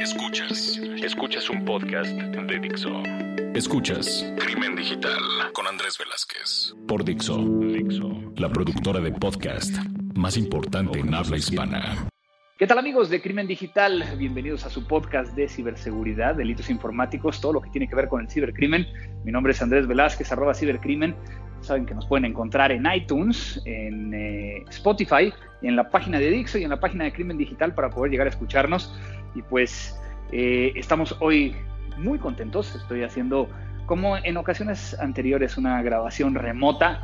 Escuchas. 0.00 0.80
Escuchas 1.04 1.50
un 1.50 1.62
podcast 1.66 2.10
de 2.10 2.58
Dixo. 2.58 3.02
Escuchas 3.54 4.32
Crimen 4.38 4.74
Digital 4.74 5.20
con 5.52 5.66
Andrés 5.66 5.98
Velázquez. 5.98 6.74
Por 6.88 7.04
Dixo. 7.04 7.36
Dixo. 7.36 8.32
La 8.36 8.48
productora 8.48 9.00
de 9.00 9.12
podcast 9.12 9.76
más 10.14 10.38
importante 10.38 11.00
en 11.00 11.12
habla 11.12 11.36
hispana. 11.36 12.08
¿Qué 12.58 12.66
tal 12.66 12.78
amigos 12.78 13.10
de 13.10 13.20
Crimen 13.20 13.46
Digital? 13.46 14.02
Bienvenidos 14.16 14.64
a 14.64 14.70
su 14.70 14.86
podcast 14.86 15.34
de 15.34 15.50
ciberseguridad, 15.50 16.34
delitos 16.34 16.70
informáticos, 16.70 17.38
todo 17.38 17.52
lo 17.52 17.60
que 17.60 17.68
tiene 17.68 17.86
que 17.86 17.94
ver 17.94 18.08
con 18.08 18.22
el 18.22 18.30
cibercrimen. 18.30 18.86
Mi 19.22 19.32
nombre 19.32 19.52
es 19.52 19.60
Andrés 19.60 19.86
Velázquez, 19.86 20.32
arroba 20.32 20.54
cibercrimen. 20.54 21.14
Saben 21.60 21.84
que 21.84 21.94
nos 21.94 22.06
pueden 22.06 22.24
encontrar 22.24 22.72
en 22.72 22.86
iTunes, 22.90 23.60
en 23.66 24.14
eh, 24.14 24.64
Spotify, 24.70 25.30
y 25.62 25.68
en 25.68 25.76
la 25.76 25.90
página 25.90 26.18
de 26.18 26.30
Dixo 26.30 26.58
y 26.58 26.64
en 26.64 26.70
la 26.70 26.80
página 26.80 27.04
de 27.04 27.12
Crimen 27.12 27.36
Digital 27.36 27.74
para 27.74 27.90
poder 27.90 28.10
llegar 28.10 28.26
a 28.26 28.30
escucharnos. 28.30 28.94
Y 29.34 29.42
pues 29.42 29.98
eh, 30.32 30.72
estamos 30.76 31.16
hoy 31.20 31.54
muy 31.98 32.18
contentos. 32.18 32.74
Estoy 32.74 33.02
haciendo, 33.02 33.48
como 33.86 34.16
en 34.16 34.36
ocasiones 34.36 34.98
anteriores, 34.98 35.56
una 35.56 35.82
grabación 35.82 36.34
remota 36.34 37.00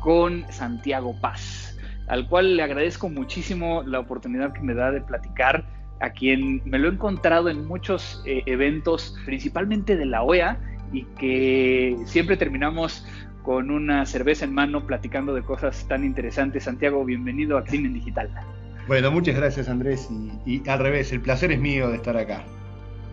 con 0.00 0.44
Santiago 0.50 1.14
Paz, 1.20 1.78
al 2.08 2.26
cual 2.28 2.56
le 2.56 2.62
agradezco 2.62 3.08
muchísimo 3.08 3.82
la 3.82 4.00
oportunidad 4.00 4.52
que 4.52 4.60
me 4.60 4.74
da 4.74 4.90
de 4.90 5.00
platicar, 5.00 5.64
a 6.00 6.10
quien 6.10 6.62
me 6.64 6.78
lo 6.78 6.88
he 6.88 6.92
encontrado 6.92 7.50
en 7.50 7.66
muchos 7.66 8.22
eh, 8.26 8.42
eventos, 8.46 9.14
principalmente 9.26 9.96
de 9.96 10.06
la 10.06 10.22
OEA, 10.22 10.58
y 10.92 11.04
que 11.18 11.96
siempre 12.06 12.36
terminamos 12.36 13.06
con 13.42 13.70
una 13.70 14.04
cerveza 14.06 14.44
en 14.44 14.54
mano 14.54 14.86
platicando 14.86 15.34
de 15.34 15.42
cosas 15.42 15.86
tan 15.88 16.04
interesantes. 16.04 16.64
Santiago, 16.64 17.04
bienvenido 17.04 17.58
a 17.58 17.64
Crimen 17.64 17.94
Digital. 17.94 18.30
Bueno, 18.86 19.10
muchas 19.10 19.36
gracias 19.36 19.68
Andrés 19.68 20.08
y, 20.46 20.68
al 20.68 20.78
revés, 20.78 21.12
el 21.12 21.20
placer 21.20 21.52
es 21.52 21.60
mío 21.60 21.88
de 21.88 21.96
estar 21.96 22.16
acá. 22.16 22.44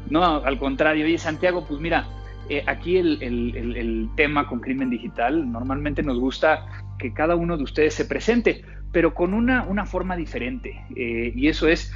No, 0.10 0.24
al 0.24 0.58
contrario. 0.58 1.06
Oye, 1.06 1.18
Santiago, 1.18 1.66
pues 1.68 1.80
mira, 1.80 2.08
eh, 2.50 2.64
aquí 2.66 2.98
el, 2.98 4.10
tema 4.16 4.48
con 4.48 4.60
Crimen 4.60 4.90
Digital, 4.90 5.52
normalmente 5.52 6.02
nos 6.02 6.20
gusta 6.20 6.66
que 6.98 7.14
cada 7.14 7.36
uno 7.36 7.58
de 7.58 7.64
ustedes 7.64 7.94
se 7.94 8.06
presente, 8.06 8.64
pero 8.92 9.14
con 9.14 9.34
una, 9.34 9.64
una 9.64 9.86
forma 9.86 10.16
diferente. 10.16 10.82
Eh, 10.96 11.34
y 11.36 11.48
eso 11.48 11.68
es, 11.68 11.92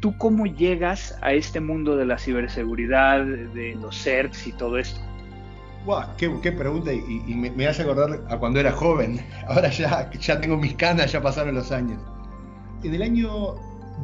¿tú 0.00 0.16
cómo 0.16 0.46
llegas 0.46 1.18
a 1.22 1.32
este 1.32 1.60
mundo 1.60 1.96
de 1.96 2.06
la 2.06 2.18
ciberseguridad, 2.18 3.24
de 3.24 3.76
los 3.80 3.96
CERTs 4.02 4.46
y 4.46 4.52
todo 4.52 4.78
esto? 4.78 5.00
Wow, 5.86 6.02
qué, 6.18 6.52
pregunta 6.52 6.92
y, 6.92 7.34
me, 7.34 7.50
me, 7.50 7.66
hace 7.66 7.82
acordar 7.82 8.20
a 8.28 8.36
cuando 8.38 8.60
era 8.60 8.72
joven. 8.72 9.20
Ahora 9.48 9.70
ya, 9.70 10.10
ya 10.10 10.40
tengo 10.40 10.56
mis 10.56 10.74
canas, 10.74 11.12
ya 11.12 11.22
pasaron 11.22 11.54
los 11.54 11.72
años. 11.72 12.00
En 12.82 12.94
el 12.94 13.02
año 13.02 13.54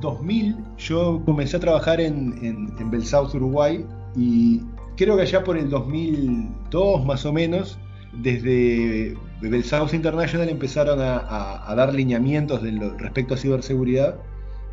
2000 0.00 0.56
yo 0.78 1.22
comencé 1.24 1.56
a 1.56 1.60
trabajar 1.60 2.00
en, 2.00 2.34
en, 2.42 2.74
en 2.78 3.26
Uruguay, 3.34 3.84
y 4.14 4.62
creo 4.96 5.16
que 5.16 5.22
allá 5.22 5.44
por 5.44 5.56
el 5.56 5.68
2002 5.70 7.04
más 7.04 7.24
o 7.24 7.32
menos, 7.32 7.78
desde 8.12 9.14
Belsouth 9.40 9.92
International 9.92 10.48
empezaron 10.48 10.98
a, 11.00 11.74
dar 11.76 11.94
lineamientos 11.94 12.62
respecto 12.98 13.34
a 13.34 13.36
ciberseguridad. 13.36 14.16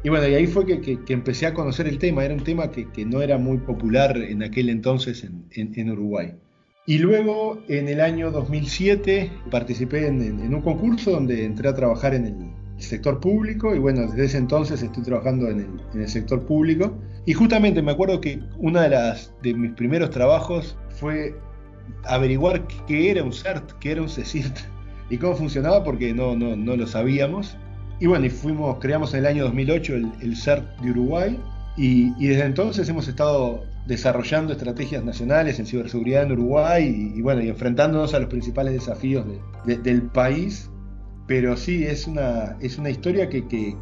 Y 0.03 0.09
bueno, 0.09 0.27
y 0.27 0.33
ahí 0.35 0.47
fue 0.47 0.65
que, 0.65 0.99
empecé 1.09 1.45
a 1.45 1.53
conocer 1.53 1.87
el 1.87 1.97
tema. 1.97 2.25
Era 2.25 2.33
un 2.33 2.43
tema 2.43 2.71
que, 2.71 3.05
no 3.05 3.21
era 3.21 3.37
muy 3.37 3.57
popular 3.57 4.17
en 4.17 4.43
aquel 4.43 4.69
entonces 4.69 5.27
en 5.51 5.91
Uruguay. 5.91 6.33
Y 6.85 6.97
luego, 6.97 7.63
en 7.69 7.87
el 7.87 8.01
año 8.01 8.29
2007, 8.29 9.31
participé 9.49 10.07
en, 10.07 10.53
un 10.53 10.61
concurso 10.61 11.11
donde 11.11 11.45
entré 11.45 11.69
a 11.69 11.73
trabajar 11.73 12.13
en 12.13 12.25
el 12.25 12.35
sector 12.83 13.19
público 13.19 13.73
y 13.75 13.79
bueno, 13.79 14.01
desde 14.01 14.25
ese 14.25 14.37
entonces 14.37 14.81
estoy 14.81 15.03
trabajando 15.03 15.47
en 15.47 15.79
el, 15.93 16.07
sector 16.07 16.45
público. 16.45 16.93
Y 17.25 17.33
justamente 17.33 17.81
me 17.81 17.91
acuerdo 17.91 18.19
que 18.19 18.41
uno 18.57 18.81
de, 18.81 18.89
las, 18.89 19.33
de 19.41 19.53
mis 19.53 19.71
primeros 19.71 20.09
trabajos 20.09 20.77
fue 20.89 21.35
averiguar 22.05 22.67
qué 22.87 23.11
era 23.11 23.23
un 23.23 23.33
CERT, 23.33 23.73
qué 23.79 23.91
era 23.91 24.01
un 24.01 24.09
CECIRT 24.09 24.57
y 25.09 25.17
cómo 25.17 25.35
funcionaba 25.35 25.83
porque 25.83 26.13
no, 26.13 26.35
no, 26.35 26.55
no 26.55 26.75
lo 26.75 26.87
sabíamos. 26.87 27.57
Y 27.99 28.07
bueno, 28.07 28.25
y 28.25 28.29
fuimos, 28.29 28.77
creamos 28.79 29.13
en 29.13 29.21
el 29.21 29.25
año 29.27 29.43
2008 29.45 29.95
el, 29.95 30.11
el 30.21 30.35
CERT 30.35 30.79
de 30.81 30.91
Uruguay 30.91 31.39
y, 31.77 32.13
y 32.23 32.27
desde 32.27 32.45
entonces 32.45 32.89
hemos 32.89 33.07
estado 33.07 33.63
desarrollando 33.85 34.53
estrategias 34.53 35.03
nacionales 35.03 35.59
en 35.59 35.65
ciberseguridad 35.65 36.23
en 36.23 36.33
Uruguay 36.33 37.11
y, 37.15 37.21
bueno, 37.21 37.41
y 37.41 37.49
enfrentándonos 37.49 38.13
a 38.13 38.19
los 38.19 38.29
principales 38.29 38.73
desafíos 38.73 39.25
del 39.65 40.01
país. 40.03 40.69
Pero 41.27 41.55
sí, 41.55 41.85
es 41.85 42.07
una, 42.07 42.57
es 42.59 42.77
una 42.77 42.89
historia 42.89 43.29
que, 43.29 43.47
que, 43.47 43.75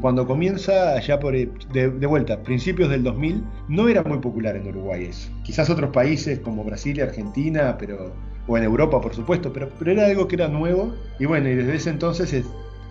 cuando 0.00 0.24
comienza 0.24 0.92
allá 0.92 1.18
por, 1.18 1.32
de, 1.32 1.90
de, 1.90 2.06
vuelta, 2.06 2.40
principios 2.42 2.90
del 2.90 3.02
2000, 3.02 3.42
no 3.68 3.88
era 3.88 4.04
muy 4.04 4.18
popular 4.18 4.54
en 4.54 4.68
Uruguay 4.68 5.06
eso. 5.06 5.30
Quizás 5.42 5.68
otros 5.68 5.90
países 5.90 6.38
como 6.38 6.62
Brasil 6.62 6.96
y 6.96 7.00
Argentina, 7.00 7.76
pero, 7.76 8.14
o 8.46 8.56
en 8.56 8.62
Europa 8.62 9.00
por 9.00 9.14
supuesto, 9.14 9.52
pero, 9.52 9.68
pero 9.78 9.90
era 9.90 10.06
algo 10.06 10.28
que 10.28 10.36
era 10.36 10.46
nuevo 10.46 10.94
y 11.18 11.26
bueno, 11.26 11.48
y 11.48 11.56
desde 11.56 11.74
ese 11.74 11.90
entonces 11.90 12.44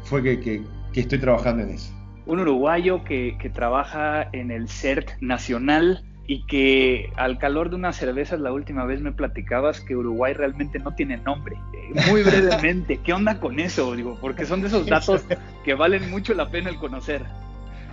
fue 0.03 0.21
que, 0.23 0.41
que, 0.41 0.61
que 0.91 0.99
estoy 0.99 1.19
trabajando 1.19 1.63
en 1.63 1.69
eso. 1.69 1.93
Un 2.25 2.41
uruguayo 2.41 3.03
que, 3.05 3.37
que 3.41 3.49
trabaja 3.49 4.27
en 4.33 4.51
el 4.51 4.67
CERT 4.67 5.11
nacional 5.21 6.03
y 6.29 6.43
que 6.43 7.11
al 7.15 7.39
calor 7.39 7.71
de 7.71 7.75
unas 7.75 7.95
cervezas 7.95 8.39
la 8.39 8.53
última 8.53 8.85
vez 8.85 9.01
me 9.01 9.11
platicabas 9.11 9.81
que 9.81 9.95
Uruguay 9.95 10.33
realmente 10.33 10.77
no 10.77 10.93
tiene 10.93 11.17
nombre. 11.17 11.57
Eh, 11.73 11.99
muy 12.07 12.21
brevemente, 12.21 12.99
¿qué 13.03 13.13
onda 13.13 13.39
con 13.39 13.59
eso? 13.59 13.95
Digo, 13.95 14.15
porque 14.21 14.45
son 14.45 14.61
de 14.61 14.67
esos 14.67 14.85
datos 14.85 15.25
que 15.65 15.73
valen 15.73 16.07
mucho 16.11 16.35
la 16.35 16.51
pena 16.51 16.69
el 16.69 16.75
conocer. 16.75 17.23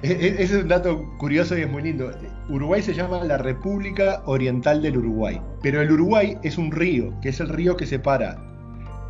E, 0.02 0.12
e, 0.12 0.26
ese 0.42 0.58
es 0.58 0.62
un 0.64 0.68
dato 0.68 1.16
curioso 1.16 1.56
y 1.56 1.62
es 1.62 1.70
muy 1.70 1.82
lindo. 1.82 2.10
Uruguay 2.50 2.82
se 2.82 2.92
llama 2.92 3.24
la 3.24 3.38
República 3.38 4.20
Oriental 4.26 4.82
del 4.82 4.98
Uruguay, 4.98 5.40
pero 5.62 5.80
el 5.80 5.90
Uruguay 5.90 6.36
es 6.42 6.58
un 6.58 6.70
río, 6.70 7.18
que 7.22 7.30
es 7.30 7.40
el 7.40 7.48
río 7.48 7.74
que 7.74 7.86
separa 7.86 8.36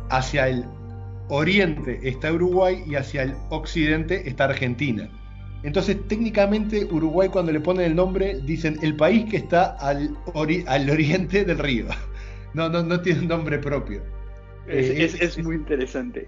hacia 0.09 0.47
el 0.47 0.63
oriente 1.27 1.99
está 2.07 2.31
Uruguay 2.31 2.81
y 2.87 2.95
hacia 2.95 3.23
el 3.23 3.33
occidente 3.49 4.29
está 4.29 4.45
Argentina. 4.45 5.09
Entonces, 5.63 5.97
técnicamente, 6.07 6.85
Uruguay 6.85 7.29
cuando 7.29 7.51
le 7.51 7.59
ponen 7.59 7.85
el 7.85 7.95
nombre, 7.95 8.39
dicen 8.43 8.77
el 8.81 8.95
país 8.95 9.25
que 9.25 9.37
está 9.37 9.75
al, 9.79 10.15
al 10.67 10.89
oriente 10.89 11.45
del 11.45 11.59
río. 11.59 11.85
No, 12.53 12.69
no, 12.69 12.81
no 12.81 13.01
tiene 13.01 13.19
un 13.19 13.27
nombre 13.27 13.59
propio. 13.59 14.01
Es, 14.67 15.37
eh, 15.37 15.43
muy 15.43 15.57
interesante. 15.57 16.27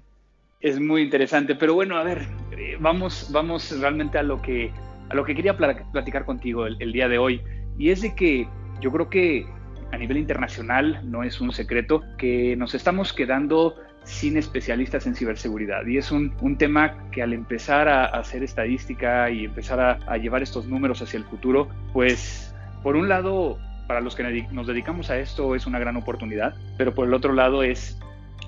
es 0.60 0.80
muy 0.80 1.02
interesante. 1.02 1.54
Pero 1.54 1.74
bueno, 1.74 1.96
a 1.96 2.02
ver, 2.02 2.26
eh, 2.58 2.76
vamos, 2.80 3.28
vamos 3.30 3.78
realmente 3.78 4.18
a 4.18 4.24
lo 4.24 4.42
que, 4.42 4.72
a 5.10 5.14
lo 5.14 5.24
que 5.24 5.34
quería 5.36 5.56
platicar 5.56 6.24
contigo 6.24 6.66
el, 6.66 6.76
el 6.80 6.92
día 6.92 7.08
de 7.08 7.18
hoy. 7.18 7.40
Y 7.78 7.90
es 7.90 8.02
de 8.02 8.16
que 8.16 8.48
yo 8.80 8.90
creo 8.90 9.08
que 9.08 9.46
a 9.92 9.96
nivel 9.96 10.16
internacional 10.16 11.00
no 11.04 11.22
es 11.22 11.40
un 11.40 11.52
secreto 11.52 12.02
que 12.18 12.56
nos 12.56 12.74
estamos 12.74 13.12
quedando 13.12 13.76
sin 14.10 14.36
especialistas 14.36 15.06
en 15.06 15.14
ciberseguridad. 15.14 15.86
Y 15.86 15.96
es 15.96 16.10
un, 16.10 16.32
tema 16.58 16.94
que 17.12 17.22
al 17.22 17.32
empezar 17.32 17.88
a, 17.88 18.06
hacer 18.06 18.42
estadística 18.42 19.30
y 19.30 19.44
empezar 19.44 19.80
a, 19.80 20.16
llevar 20.18 20.42
estos 20.42 20.66
números 20.66 21.00
hacia 21.00 21.18
el 21.18 21.24
futuro, 21.24 21.68
pues 21.92 22.52
por 22.82 22.96
un 22.96 23.08
lado, 23.08 23.58
para 23.86 24.00
los 24.00 24.16
que 24.16 24.46
nos 24.50 24.66
dedicamos 24.66 25.10
a 25.10 25.18
esto 25.18 25.54
es 25.54 25.66
una 25.66 25.78
gran 25.78 25.96
oportunidad, 25.96 26.54
pero 26.76 26.92
por 26.92 27.06
el 27.06 27.14
otro 27.14 27.32
lado 27.32 27.62
es 27.62 27.98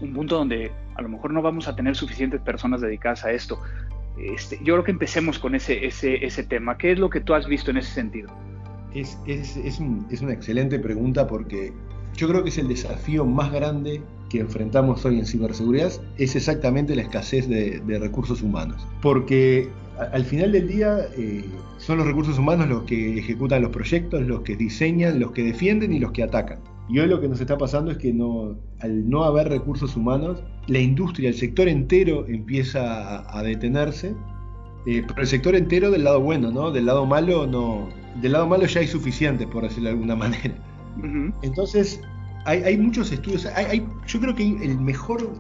un 0.01 0.13
punto 0.13 0.37
donde 0.37 0.73
a 0.97 1.03
lo 1.03 1.09
mejor 1.09 1.33
no 1.33 1.43
vamos 1.43 1.69
a 1.69 1.77
tener 1.77 1.95
suficientes 1.95 2.41
personas 2.41 2.81
dedicadas 2.81 3.25
a 3.25 3.31
esto. 3.31 3.61
Este, 4.19 4.59
yo 4.59 4.75
creo 4.75 4.85
que 4.85 4.91
empecemos 4.91 5.39
con 5.39 5.55
ese, 5.55 5.87
ese, 5.87 6.27
ese 6.27 6.43
tema. 6.43 6.77
¿Qué 6.77 6.93
es 6.93 6.99
lo 6.99 7.09
que 7.09 7.21
tú 7.21 7.35
has 7.35 7.47
visto 7.47 7.71
en 7.71 7.79
ese 7.79 7.93
sentido? 7.93 8.31
Es, 8.95 9.17
es, 9.27 9.57
es, 9.57 9.79
un, 9.79 10.07
es 10.11 10.21
una 10.21 10.33
excelente 10.33 10.79
pregunta 10.79 11.27
porque 11.27 11.73
yo 12.15 12.29
creo 12.29 12.43
que 12.43 12.51
es 12.51 12.59
el 12.59 12.69
desafío 12.69 13.25
más 13.25 13.53
grande 13.53 14.03
que 14.33 14.41
enfrentamos 14.41 15.05
hoy 15.05 15.19
en 15.19 15.27
ciberseguridad, 15.27 15.93
es 16.17 16.35
exactamente 16.37 16.97
la 16.97 17.03
escasez 17.03 17.47
de, 17.51 17.83
recursos 17.99 18.41
humanos. 18.41 18.87
Porque 19.03 19.69
al 20.11 20.25
final 20.25 20.53
del 20.53 20.69
día 20.69 21.01
eh, 21.19 21.45
son 21.77 21.99
los 21.99 22.07
recursos 22.07 22.39
humanos 22.39 22.67
los 22.67 22.85
que 22.85 23.19
ejecutan 23.19 23.61
los 23.61 23.71
proyectos, 23.71 24.23
los 24.23 24.41
que 24.41 24.57
diseñan, 24.57 25.21
los 25.21 25.33
que 25.33 25.45
defienden 25.45 25.93
y 25.93 25.99
los 25.99 26.13
que 26.13 26.23
atacan. 26.23 26.61
Y 26.89 26.99
hoy 26.99 27.09
lo 27.09 27.21
que 27.21 27.29
nos 27.29 27.43
está 27.43 27.59
pasando 27.59 27.91
es 27.91 27.99
que 27.99 28.15
no, 28.15 28.57
al 28.81 29.09
no 29.09 29.25
haber 29.25 29.51
recursos 29.51 29.97
humanos, 29.97 30.43
la 30.67 30.79
industria, 30.79 31.29
el 31.29 31.35
sector 31.35 31.69
entero 31.69 32.27
empieza 32.27 33.39
a, 33.39 33.43
detenerse, 33.43 34.15
eh, 34.87 35.05
pero 35.07 35.21
el 35.21 35.27
sector 35.27 35.55
entero 35.55 35.91
del 35.91 36.05
lado 36.05 36.23
bueno, 36.23 36.51
¿no? 36.51 36.71
Del 36.71 36.87
lado 36.87 37.05
malo 37.05 37.47
no, 37.47 37.91
del 38.23 38.33
lado 38.33 38.47
malo 38.47 38.65
ya 38.65 38.81
hay 38.81 38.87
suficiente, 38.87 39.47
por 39.47 39.65
decirlo 39.65 39.91
de 39.91 39.95
alguna 39.95 40.17
manera. 40.25 40.55
Entonces, 41.43 42.01
hay, 42.45 42.77
muchos 42.77 43.13
estudios. 43.13 43.47
Hay, 43.47 43.87
yo 44.07 44.21
creo 44.21 44.35
que 44.35 44.43
el 44.43 44.79
mejor 44.79 45.31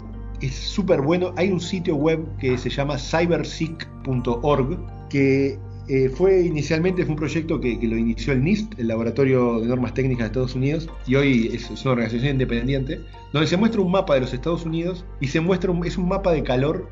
es 0.40 0.54
súper 0.54 1.00
bueno. 1.00 1.32
Hay 1.36 1.50
un 1.50 1.60
sitio 1.60 1.96
web 1.96 2.24
que 2.38 2.56
se 2.58 2.70
llama 2.70 2.98
cyberseek.org, 2.98 4.78
que 5.08 5.58
eh, 5.88 6.08
fue 6.08 6.42
inicialmente 6.42 7.02
fue 7.02 7.12
un 7.12 7.18
proyecto 7.18 7.60
que, 7.60 7.78
lo 7.82 7.96
inició 7.96 8.32
el 8.32 8.44
NIST, 8.44 8.78
el 8.78 8.88
Laboratorio 8.88 9.60
de 9.60 9.66
Normas 9.66 9.94
Técnicas 9.94 10.24
de 10.24 10.26
Estados 10.26 10.54
Unidos, 10.54 10.88
y 11.06 11.16
hoy 11.16 11.50
es, 11.52 11.68
una 11.82 11.92
organización 11.92 12.32
independiente, 12.32 13.00
donde 13.32 13.48
se 13.48 13.56
muestra 13.56 13.80
un 13.80 13.90
mapa 13.90 14.14
de 14.14 14.20
los 14.20 14.32
Estados 14.32 14.64
Unidos 14.64 15.04
y 15.20 15.28
se 15.28 15.40
muestra 15.40 15.72
es 15.84 15.98
un 15.98 16.08
mapa 16.08 16.32
de 16.32 16.42
calor 16.42 16.88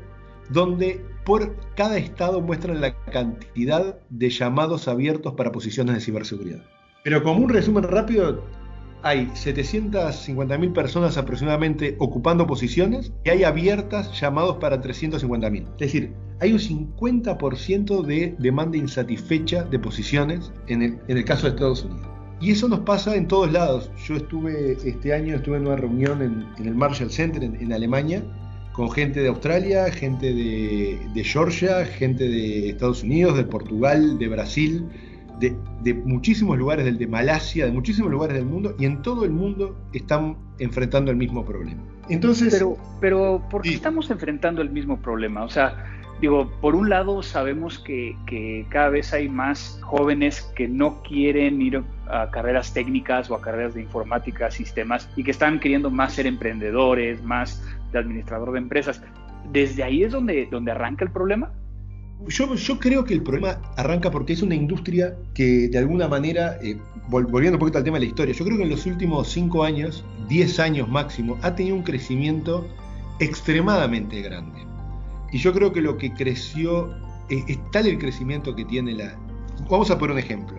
donde 0.49 1.01
por 1.25 1.55
cada 1.75 1.97
estado 1.97 2.41
muestran 2.41 2.81
la 2.81 2.93
cantidad 3.05 3.97
de 4.09 4.29
llamados 4.29 4.87
abiertos 4.87 5.33
para 5.35 5.51
posiciones 5.51 5.95
de 5.95 6.01
ciberseguridad. 6.01 6.61
Pero 7.03 7.23
como 7.23 7.43
un 7.43 7.49
resumen 7.49 7.83
rápido, 7.83 8.43
hay 9.03 9.27
750.000 9.27 10.73
personas 10.73 11.17
aproximadamente 11.17 11.95
ocupando 11.99 12.45
posiciones 12.47 13.11
y 13.23 13.29
hay 13.29 13.43
abiertas 13.43 14.19
llamados 14.19 14.57
para 14.57 14.81
350.000. 14.81 15.63
Es 15.73 15.79
decir, 15.79 16.13
hay 16.39 16.53
un 16.53 16.59
50% 16.59 18.03
de 18.03 18.35
demanda 18.39 18.77
insatisfecha 18.77 19.63
de 19.63 19.79
posiciones 19.79 20.51
en 20.67 20.99
el, 21.07 21.25
caso 21.25 21.43
de 21.43 21.49
Estados 21.49 21.83
Unidos. 21.83 22.07
Y 22.39 22.51
eso 22.51 22.67
nos 22.67 22.79
pasa 22.81 23.15
en 23.15 23.27
todos 23.27 23.51
lados. 23.51 23.91
Yo 24.07 24.15
estuve 24.15 24.73
este 24.83 25.13
año 25.13 25.35
estuve 25.35 25.57
en 25.57 25.67
una 25.67 25.75
reunión 25.75 26.21
en, 26.21 26.65
el 26.65 26.73
Marshall 26.73 27.11
Center 27.11 27.43
en, 27.43 27.71
Alemania 27.71 28.23
con 28.73 28.89
gente 28.89 29.19
de 29.19 29.27
Australia, 29.27 29.91
gente 29.91 30.33
de, 30.33 30.99
de, 31.13 31.23
Georgia, 31.23 31.85
gente 31.85 32.23
de 32.27 32.69
Estados 32.69 33.03
Unidos, 33.03 33.37
de 33.37 33.43
Portugal, 33.43 34.17
de 34.17 34.27
Brasil, 34.29 34.85
de, 35.39 35.93
muchísimos 36.05 36.57
lugares, 36.57 36.85
del 36.85 36.97
de 36.97 37.07
Malasia, 37.07 37.65
de 37.65 37.71
muchísimos 37.71 38.11
lugares 38.11 38.35
del 38.35 38.45
mundo, 38.45 38.75
y 38.77 38.85
en 38.85 39.01
todo 39.01 39.25
el 39.25 39.31
mundo 39.31 39.75
están 39.93 40.37
enfrentando 40.59 41.11
el 41.11 41.17
mismo 41.17 41.45
problema. 41.45 41.81
Entonces, 42.09 42.53
pero, 42.53 42.77
pero 42.99 43.43
¿por 43.49 43.61
qué 43.61 43.73
estamos 43.73 44.09
enfrentando 44.11 44.61
el 44.61 44.69
mismo 44.69 45.01
problema? 45.01 45.43
O 45.43 45.49
sea, 45.49 45.85
digo, 46.19 46.51
por 46.61 46.75
un 46.75 46.89
lado 46.89 47.23
sabemos 47.23 47.79
que, 47.79 48.15
que, 48.27 48.65
cada 48.69 48.89
vez 48.89 49.13
hay 49.13 49.29
más 49.29 49.79
jóvenes 49.81 50.41
que 50.55 50.67
no 50.67 51.01
quieren 51.03 51.61
ir 51.61 51.81
a 52.07 52.29
carreras 52.29 52.73
técnicas 52.73 53.31
o 53.31 53.35
a 53.35 53.41
carreras 53.41 53.73
de 53.73 53.81
informática, 53.81 54.51
sistemas, 54.51 55.09
y 55.15 55.23
que 55.23 55.31
están 55.31 55.59
queriendo 55.59 55.89
más 55.89 56.13
ser 56.13 56.27
emprendedores, 56.27 57.23
más 57.23 57.63
de 57.91 57.99
administrador 57.99 58.51
de 58.51 58.59
empresas. 58.59 59.01
¿Desde 59.51 59.83
ahí 59.83 60.03
es 60.03 60.11
donde, 60.11 60.47
donde 60.51 60.71
arranca 60.71 61.03
el 61.03 61.11
problema? 61.11 61.51
Yo, 62.27 62.79
creo 62.79 63.03
que 63.03 63.13
el 63.13 63.23
problema 63.23 63.59
arranca 63.77 64.11
porque 64.11 64.33
es 64.33 64.41
una 64.41 64.55
industria 64.55 65.15
que 65.33 65.69
de 65.69 65.77
alguna 65.77 66.07
manera, 66.07 66.57
eh, 66.61 66.77
volviendo 67.09 67.55
un 67.55 67.59
poquito 67.59 67.79
al 67.79 67.83
tema 67.83 67.97
de 67.97 68.05
la 68.05 68.09
historia, 68.09 68.35
yo 68.35 68.45
creo 68.45 68.57
que 68.57 68.63
en 68.63 68.69
los 68.69 68.85
últimos 68.85 69.27
5 69.29 69.63
años, 69.63 70.05
10 70.29 70.59
años 70.59 70.87
máximo, 70.89 71.37
ha 71.41 71.55
tenido 71.55 71.75
un 71.75 71.83
crecimiento 71.83 72.67
extremadamente 73.19 74.21
grande. 74.21 74.59
Y 75.31 75.39
yo 75.39 75.51
creo 75.53 75.73
que 75.73 75.81
lo 75.81 75.97
que 75.97 76.13
creció, 76.13 76.91
eh, 77.29 77.43
es 77.47 77.71
tal 77.71 77.87
el 77.87 77.97
crecimiento 77.97 78.55
que 78.55 78.65
tiene 78.65 78.93
la... 78.93 79.17
Vamos 79.69 79.89
a 79.89 79.97
poner 79.97 80.13
un 80.13 80.19
ejemplo. 80.19 80.57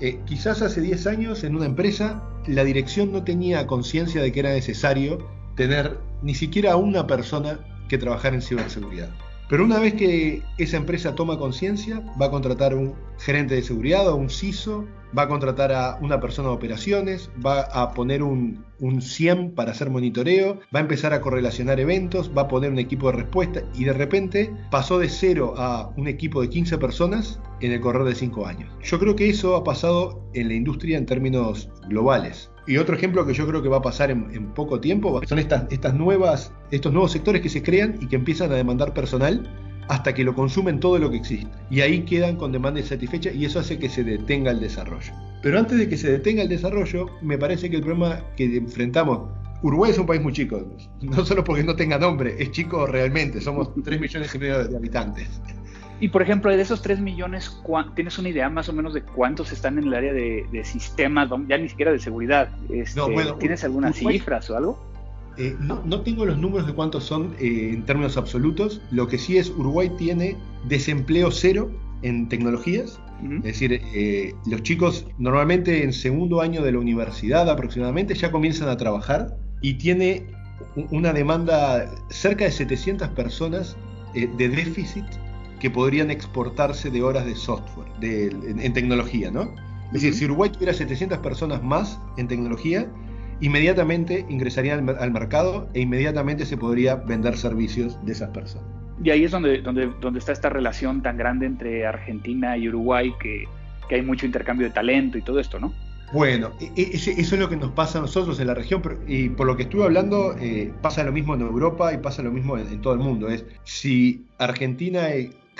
Eh, 0.00 0.20
quizás 0.26 0.62
hace 0.62 0.80
10 0.80 1.06
años 1.06 1.44
en 1.44 1.56
una 1.56 1.66
empresa 1.66 2.22
la 2.46 2.64
dirección 2.64 3.12
no 3.12 3.22
tenía 3.22 3.66
conciencia 3.66 4.22
de 4.22 4.32
que 4.32 4.40
era 4.40 4.52
necesario 4.52 5.26
tener 5.56 5.98
ni 6.22 6.34
siquiera 6.34 6.76
una 6.76 7.06
persona 7.06 7.60
que 7.88 7.98
trabajara 7.98 8.36
en 8.36 8.42
ciberseguridad. 8.42 9.10
Pero 9.50 9.64
una 9.64 9.80
vez 9.80 9.94
que 9.94 10.44
esa 10.58 10.76
empresa 10.76 11.16
toma 11.16 11.36
conciencia, 11.36 12.00
va 12.20 12.26
a 12.26 12.30
contratar 12.30 12.72
un 12.72 12.94
gerente 13.18 13.56
de 13.56 13.62
seguridad 13.62 14.08
o 14.08 14.14
un 14.14 14.30
CISO, 14.30 14.86
va 15.16 15.22
a 15.22 15.28
contratar 15.28 15.72
a 15.72 15.98
una 16.00 16.20
persona 16.20 16.48
de 16.48 16.54
operaciones, 16.54 17.30
va 17.44 17.62
a 17.62 17.92
poner 17.92 18.22
un, 18.22 18.64
un 18.78 19.02
100 19.02 19.56
para 19.56 19.72
hacer 19.72 19.90
monitoreo, 19.90 20.60
va 20.74 20.78
a 20.78 20.82
empezar 20.82 21.12
a 21.12 21.20
correlacionar 21.20 21.80
eventos, 21.80 22.30
va 22.36 22.42
a 22.42 22.48
poner 22.48 22.70
un 22.70 22.78
equipo 22.78 23.10
de 23.10 23.18
respuesta 23.18 23.62
y 23.74 23.84
de 23.84 23.92
repente 23.92 24.54
pasó 24.70 25.00
de 25.00 25.08
cero 25.08 25.54
a 25.56 25.92
un 25.96 26.06
equipo 26.06 26.40
de 26.42 26.48
15 26.48 26.78
personas 26.78 27.40
en 27.60 27.72
el 27.72 27.80
correr 27.80 28.04
de 28.04 28.14
5 28.14 28.46
años. 28.46 28.72
Yo 28.82 29.00
creo 29.00 29.16
que 29.16 29.28
eso 29.28 29.56
ha 29.56 29.64
pasado 29.64 30.24
en 30.32 30.46
la 30.46 30.54
industria 30.54 30.96
en 30.96 31.06
términos 31.06 31.68
globales. 31.88 32.49
Y 32.66 32.76
otro 32.76 32.94
ejemplo 32.94 33.26
que 33.26 33.34
yo 33.34 33.46
creo 33.46 33.62
que 33.62 33.68
va 33.68 33.78
a 33.78 33.82
pasar 33.82 34.10
en, 34.10 34.46
poco 34.54 34.80
tiempo 34.80 35.20
son 35.26 35.38
estas, 35.38 35.64
estas 35.70 35.94
nuevas, 35.94 36.52
estos 36.70 36.92
nuevos 36.92 37.12
sectores 37.12 37.42
que 37.42 37.48
se 37.48 37.62
crean 37.62 37.96
y 38.00 38.06
que 38.06 38.16
empiezan 38.16 38.52
a 38.52 38.54
demandar 38.54 38.94
personal 38.94 39.48
hasta 39.88 40.14
que 40.14 40.22
lo 40.22 40.34
consumen 40.34 40.78
todo 40.78 40.98
lo 40.98 41.10
que 41.10 41.16
existe. 41.16 41.50
Y 41.70 41.80
ahí 41.80 42.02
quedan 42.02 42.36
con 42.36 42.52
demanda 42.52 42.80
insatisfecha 42.80 43.30
y 43.32 43.44
eso 43.44 43.58
hace 43.58 43.78
que 43.78 43.88
se 43.88 44.04
detenga 44.04 44.52
el 44.52 44.60
desarrollo. 44.60 45.12
Pero 45.42 45.58
antes 45.58 45.78
de 45.78 45.88
que 45.88 45.96
se 45.96 46.12
detenga 46.12 46.42
el 46.42 46.48
desarrollo, 46.48 47.06
me 47.22 47.38
parece 47.38 47.70
que 47.70 47.76
el 47.76 47.82
problema 47.82 48.20
que 48.36 48.56
enfrentamos 48.56 49.30
Uruguay 49.62 49.90
es 49.90 49.98
un 49.98 50.06
país 50.06 50.22
muy 50.22 50.32
chico, 50.32 50.64
no 51.02 51.24
solo 51.24 51.44
porque 51.44 51.62
no 51.62 51.76
tenga 51.76 51.98
nombre, 51.98 52.34
es 52.38 52.50
chico 52.50 52.86
realmente, 52.86 53.40
somos 53.40 53.70
3 53.82 54.00
millones 54.00 54.34
y 54.34 54.38
medio 54.38 54.64
de 54.64 54.76
habitantes. 54.76 55.28
Y 56.00 56.08
por 56.08 56.22
ejemplo, 56.22 56.50
de 56.50 56.60
esos 56.60 56.80
3 56.80 57.00
millones, 57.00 57.60
¿tienes 57.94 58.18
una 58.18 58.30
idea 58.30 58.48
más 58.48 58.68
o 58.70 58.72
menos 58.72 58.94
de 58.94 59.02
cuántos 59.02 59.52
están 59.52 59.78
en 59.78 59.84
el 59.84 59.94
área 59.94 60.12
de, 60.14 60.62
sistemas, 60.64 61.28
ya 61.46 61.58
ni 61.58 61.68
siquiera 61.68 61.92
de 61.92 61.98
seguridad? 61.98 62.48
Este, 62.70 63.00
¿Tienes 63.38 63.62
algunas 63.64 63.96
cifras 63.96 64.48
o 64.48 64.56
algo? 64.56 64.90
Eh, 65.36 65.56
no, 65.60 66.00
tengo 66.00 66.24
los 66.24 66.38
números 66.38 66.66
de 66.66 66.72
cuántos 66.72 67.04
son 67.04 67.34
eh, 67.38 67.70
en 67.74 67.84
términos 67.84 68.16
absolutos. 68.16 68.80
Lo 68.90 69.08
que 69.08 69.18
sí 69.18 69.36
es, 69.36 69.50
Uruguay 69.50 69.90
tiene 69.98 70.36
desempleo 70.68 71.30
cero 71.30 71.70
en 72.02 72.28
tecnologías. 72.28 72.98
Es 73.38 73.42
decir, 73.42 73.82
eh, 73.94 74.34
los 74.46 74.62
chicos 74.62 75.06
normalmente 75.18 75.84
en 75.84 75.92
segundo 75.92 76.40
año 76.40 76.62
de 76.62 76.72
la 76.72 76.78
universidad 76.78 77.50
aproximadamente 77.50 78.14
ya 78.14 78.30
comienzan 78.30 78.70
a 78.70 78.78
trabajar 78.78 79.36
y 79.60 79.74
tiene 79.74 80.24
una 80.90 81.12
demanda 81.12 81.90
cerca 82.08 82.46
de 82.46 82.50
700 82.50 83.08
personas 83.08 83.76
de 84.14 84.48
déficit 84.48 85.04
que 85.60 85.70
podrían 85.70 86.10
exportarse 86.10 86.90
de 86.90 87.02
horas 87.02 87.24
de 87.26 87.36
software, 87.36 87.88
de, 88.00 88.26
en, 88.26 88.72
tecnología, 88.72 89.30
¿no? 89.30 89.54
Es 89.86 90.02
decir, 90.02 90.14
si 90.14 90.24
Uruguay 90.24 90.50
tuviera 90.50 90.72
700 90.72 91.18
personas 91.18 91.62
más 91.62 92.00
en 92.16 92.26
tecnología, 92.26 92.88
inmediatamente 93.40 94.26
ingresarían 94.28 94.88
al, 94.88 95.10
mercado 95.12 95.68
e 95.74 95.80
inmediatamente 95.80 96.46
se 96.46 96.56
podría 96.56 96.96
vender 96.96 97.36
servicios 97.36 98.04
de 98.04 98.12
esas 98.12 98.30
personas. 98.30 98.66
Y 99.02 99.10
ahí 99.10 99.24
es 99.24 99.30
donde, 99.30 99.62
donde, 99.62 99.90
donde 100.00 100.18
está 100.18 100.32
esta 100.32 100.48
relación 100.48 101.02
tan 101.02 101.16
grande 101.16 101.46
entre 101.46 101.86
Argentina 101.86 102.56
y 102.56 102.68
Uruguay, 102.68 103.12
que, 103.20 103.44
que 103.88 103.96
hay 103.96 104.02
mucho 104.02 104.26
intercambio 104.26 104.66
de 104.66 104.72
talento 104.72 105.18
y 105.18 105.22
todo 105.22 105.40
esto, 105.40 105.58
¿no? 105.58 105.72
Bueno, 106.12 106.50
e, 106.60 106.72
e, 106.76 106.90
eso 106.92 107.10
es 107.12 107.32
lo 107.32 107.48
que 107.48 107.56
nos 107.56 107.70
pasa 107.70 107.98
a 107.98 108.00
nosotros 108.00 108.40
en 108.40 108.48
la 108.48 108.54
región, 108.54 108.82
y 109.06 109.28
por 109.28 109.46
lo 109.46 109.56
que 109.56 109.64
estuve 109.64 109.84
hablando, 109.84 110.34
eh, 110.40 110.72
pasa 110.82 111.04
lo 111.04 111.12
mismo 111.12 111.34
en 111.34 111.42
Europa 111.42 111.92
y 111.92 111.98
pasa 111.98 112.22
lo 112.22 112.32
mismo 112.32 112.58
en, 112.58 112.80
todo 112.80 112.94
el 112.94 112.98
mundo. 112.98 113.28
Es 113.28 113.44
si 113.62 114.26
Argentina 114.38 115.08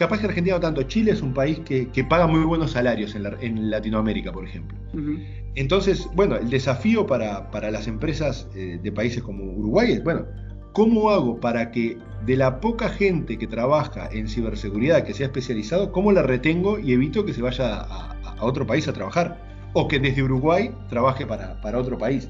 capaz 0.01 0.19
que 0.19 0.27
Argentina 0.29 0.57
no 0.57 0.61
tanto, 0.61 0.83
Chile 0.85 1.11
es 1.11 1.21
un 1.21 1.35
país 1.35 1.61
que, 1.61 2.05
paga 2.09 2.27
muy 2.27 2.41
buenos 2.41 2.71
salarios 2.71 3.15
en, 3.15 3.71
Latinoamérica, 3.71 4.33
por 4.33 4.47
ejemplo. 4.47 4.79
Entonces, 5.55 6.09
bueno, 6.15 6.37
el 6.37 6.49
desafío 6.49 7.07
para, 7.07 7.71
las 7.71 7.87
empresas 7.87 8.49
eh, 8.55 8.81
de 8.83 8.93
países 8.93 9.23
como 9.23 9.45
Uruguay 9.45 9.93
es, 9.93 10.03
bueno, 10.03 10.25
¿cómo 10.73 11.11
hago 11.11 11.39
para 11.39 11.71
que 11.71 11.99
de 12.25 12.35
la 12.35 12.61
poca 12.61 12.89
gente 12.89 13.37
que 13.37 13.47
trabaja 13.47 14.09
en 14.11 14.27
ciberseguridad, 14.27 15.05
que 15.05 15.13
sea 15.13 15.27
especializado, 15.27 15.93
cómo 15.93 16.13
la 16.13 16.23
retengo 16.23 16.79
y 16.79 16.95
evito 16.95 17.27
que 17.27 17.35
se 17.35 17.43
vaya 17.43 17.83
a, 17.83 18.37
otro 18.41 18.67
país 18.67 18.89
a 18.89 18.95
trabajar? 18.95 19.39
O 19.75 19.87
que 19.87 19.99
desde 19.99 20.23
Uruguay 20.23 20.71
trabaje 20.89 21.27
para, 21.27 21.61
para 21.61 21.79
otro 21.79 21.99
país. 21.99 22.27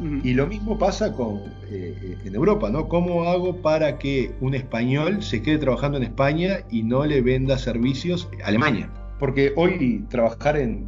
Y 0.00 0.34
lo 0.34 0.46
mismo 0.46 0.78
pasa 0.78 1.12
con, 1.12 1.40
eh, 1.70 2.16
en 2.24 2.34
Europa, 2.34 2.70
¿no? 2.70 2.88
¿Cómo 2.88 3.24
hago 3.24 3.56
para 3.56 3.98
que 3.98 4.32
un 4.40 4.54
español 4.54 5.22
se 5.22 5.42
quede 5.42 5.58
trabajando 5.58 5.98
en 5.98 6.04
España 6.04 6.58
y 6.70 6.84
no 6.84 7.04
le 7.04 7.20
venda 7.20 7.58
servicios 7.58 8.28
a 8.44 8.48
Alemania? 8.48 8.90
Porque 9.18 9.52
hoy 9.56 10.04
trabajar 10.08 10.56
en, 10.56 10.86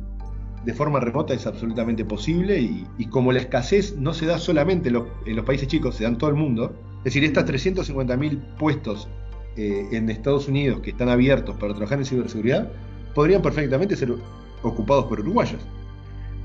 de 0.64 0.75
forma 0.75 1.00
remota 1.00 1.35
es 1.35 1.47
absolutamente 1.47 2.05
posible 2.05 2.61
y, 2.61 3.05
como 3.07 3.33
la 3.33 3.40
escasez 3.40 3.97
no 3.97 4.14
se 4.14 4.26
da 4.26 4.38
solamente 4.38 4.90
en 4.90 4.95
los, 4.95 5.45
países 5.45 5.67
chicos, 5.67 5.97
se 5.97 6.05
da 6.05 6.11
en 6.11 6.19
todo 6.19 6.31
el 6.31 6.37
mundo, 6.37 6.73
es 6.99 7.05
decir, 7.05 7.25
estas 7.25 7.47
350.000 7.47 8.57
puestos 8.59 9.09
eh, 9.57 9.88
en 9.90 10.09
Estados 10.09 10.47
Unidos 10.47 10.81
que 10.81 10.90
están 10.90 11.09
abiertos 11.09 11.57
para 11.57 11.73
trabajar 11.75 11.99
en 11.99 12.05
ciberseguridad 12.05 12.71
podrían 13.14 13.43
perfectamente 13.43 13.97
ser 13.97 14.14
ocupados 14.62 15.07
por 15.07 15.19
uruguayos. 15.21 15.61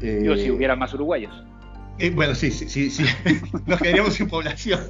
Digo, 0.01 0.36
si 0.36 0.51
hubiera 0.51 0.75
más 0.75 0.93
uruguayos. 0.93 1.34
Eh, 1.99 2.09
bueno, 2.09 2.35
sí, 2.35 2.51
sí, 2.51 2.67
sí, 2.67 2.89
sí. 2.89 3.03
Nos 3.65 3.79
quedaríamos 3.79 4.13
sin 4.13 4.27
población. 4.27 4.81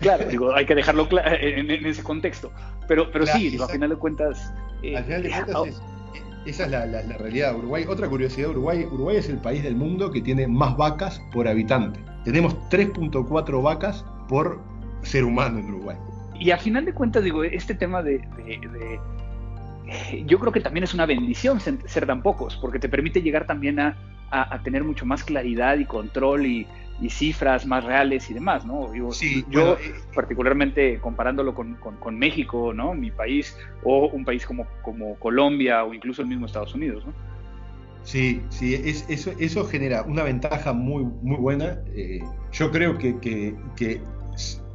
Claro, 0.00 0.24
digo, 0.28 0.54
hay 0.54 0.66
que 0.66 0.74
dejarlo 0.74 1.08
claro 1.08 1.36
en, 1.40 1.70
ese 1.86 2.02
contexto. 2.02 2.52
Pero, 2.88 3.10
pero 3.10 3.26
sí, 3.26 3.50
digo, 3.50 3.64
al 3.64 3.70
final 3.70 3.90
de 3.90 3.96
cuentas. 3.96 4.52
Eh, 4.82 4.96
al 4.96 5.04
final 5.04 5.22
de 5.22 5.30
cuentas, 5.30 5.82
esa 6.46 6.64
es 6.64 6.70
la, 6.70 7.18
realidad 7.18 7.52
de 7.52 7.58
Uruguay. 7.58 7.84
Otra 7.88 8.08
curiosidad 8.08 8.48
de 8.48 8.52
Uruguay: 8.52 8.84
Uruguay 8.90 9.16
es 9.16 9.28
el 9.28 9.38
país 9.38 9.62
del 9.62 9.76
mundo 9.76 10.10
que 10.10 10.20
tiene 10.20 10.46
más 10.48 10.76
vacas 10.76 11.20
por 11.32 11.46
habitante. 11.46 12.00
Tenemos 12.24 12.54
3.4 12.70 13.62
vacas 13.62 14.04
por 14.28 14.60
ser 15.02 15.24
humano 15.24 15.58
en 15.58 15.66
Uruguay. 15.66 15.96
Y 16.38 16.50
al 16.50 16.58
final 16.58 16.84
de 16.84 16.92
cuentas, 16.92 17.22
digo, 17.22 17.44
este 17.44 17.74
tema 17.74 18.02
de, 18.02 18.18
de 18.18 19.00
yo 20.26 20.38
creo 20.38 20.52
que 20.52 20.60
también 20.60 20.84
es 20.84 20.94
una 20.94 21.06
bendición 21.06 21.60
ser 21.60 22.06
tan 22.06 22.22
pocos, 22.22 22.56
porque 22.56 22.78
te 22.78 22.88
permite 22.88 23.22
llegar 23.22 23.46
también 23.46 23.78
a, 23.78 23.96
a, 24.32 24.62
tener 24.62 24.82
mucho 24.82 25.04
más 25.06 25.22
claridad 25.24 25.78
y 25.78 25.84
control 25.84 26.46
y, 26.46 26.66
cifras 27.08 27.66
más 27.66 27.82
reales 27.82 28.30
y 28.30 28.34
demás, 28.34 28.64
¿no? 28.64 28.88
sí, 29.10 29.44
yo 29.50 29.72
eh, 29.72 29.92
particularmente 30.14 31.00
comparándolo 31.00 31.52
con, 31.52 31.74
con, 31.74 32.16
México, 32.16 32.72
¿no? 32.72 32.94
Mi 32.94 33.10
país, 33.10 33.56
o 33.82 34.06
un 34.06 34.24
país 34.24 34.46
como, 34.46 34.68
como 34.82 35.16
Colombia 35.16 35.82
o 35.82 35.94
incluso 35.94 36.22
el 36.22 36.28
mismo 36.28 36.46
Estados 36.46 36.76
Unidos, 36.76 37.04
¿no? 37.04 37.12
Sí, 38.04 38.40
sí, 38.50 38.74
es, 38.74 39.04
eso, 39.08 39.32
eso 39.40 39.64
genera 39.64 40.02
una 40.02 40.22
ventaja 40.22 40.72
muy, 40.72 41.02
muy 41.22 41.38
buena. 41.38 41.80
Eh, 41.94 42.20
yo 42.52 42.70
creo 42.70 42.96
que, 42.98 43.18
que, 43.18 43.56
que 43.74 44.00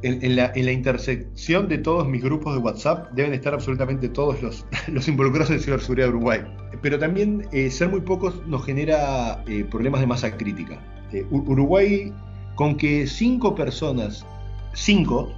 en, 0.02 0.36
la, 0.36 0.72
intersección 0.72 1.68
de 1.68 1.78
todos 1.78 2.08
mis 2.08 2.22
grupos 2.22 2.54
de 2.54 2.60
WhatsApp 2.60 3.10
deben 3.12 3.34
estar 3.34 3.54
absolutamente 3.54 4.08
todos 4.08 4.40
los, 4.42 4.66
los 4.88 5.08
involucrados 5.08 5.50
en 5.50 5.60
ciberseguridad 5.60 6.06
de 6.06 6.10
Uruguay. 6.10 6.40
Pero 6.80 6.98
también 6.98 7.46
eh, 7.52 7.70
ser 7.70 7.88
muy 7.88 8.00
pocos 8.00 8.46
nos 8.46 8.64
genera 8.64 9.42
eh, 9.46 9.64
problemas 9.64 10.00
de 10.00 10.06
masa 10.06 10.36
crítica. 10.36 10.78
Eh, 11.12 11.26
Uruguay, 11.30 12.12
con 12.54 12.76
que 12.76 13.06
cinco 13.06 13.54
personas, 13.54 14.24
cinco, 14.74 15.32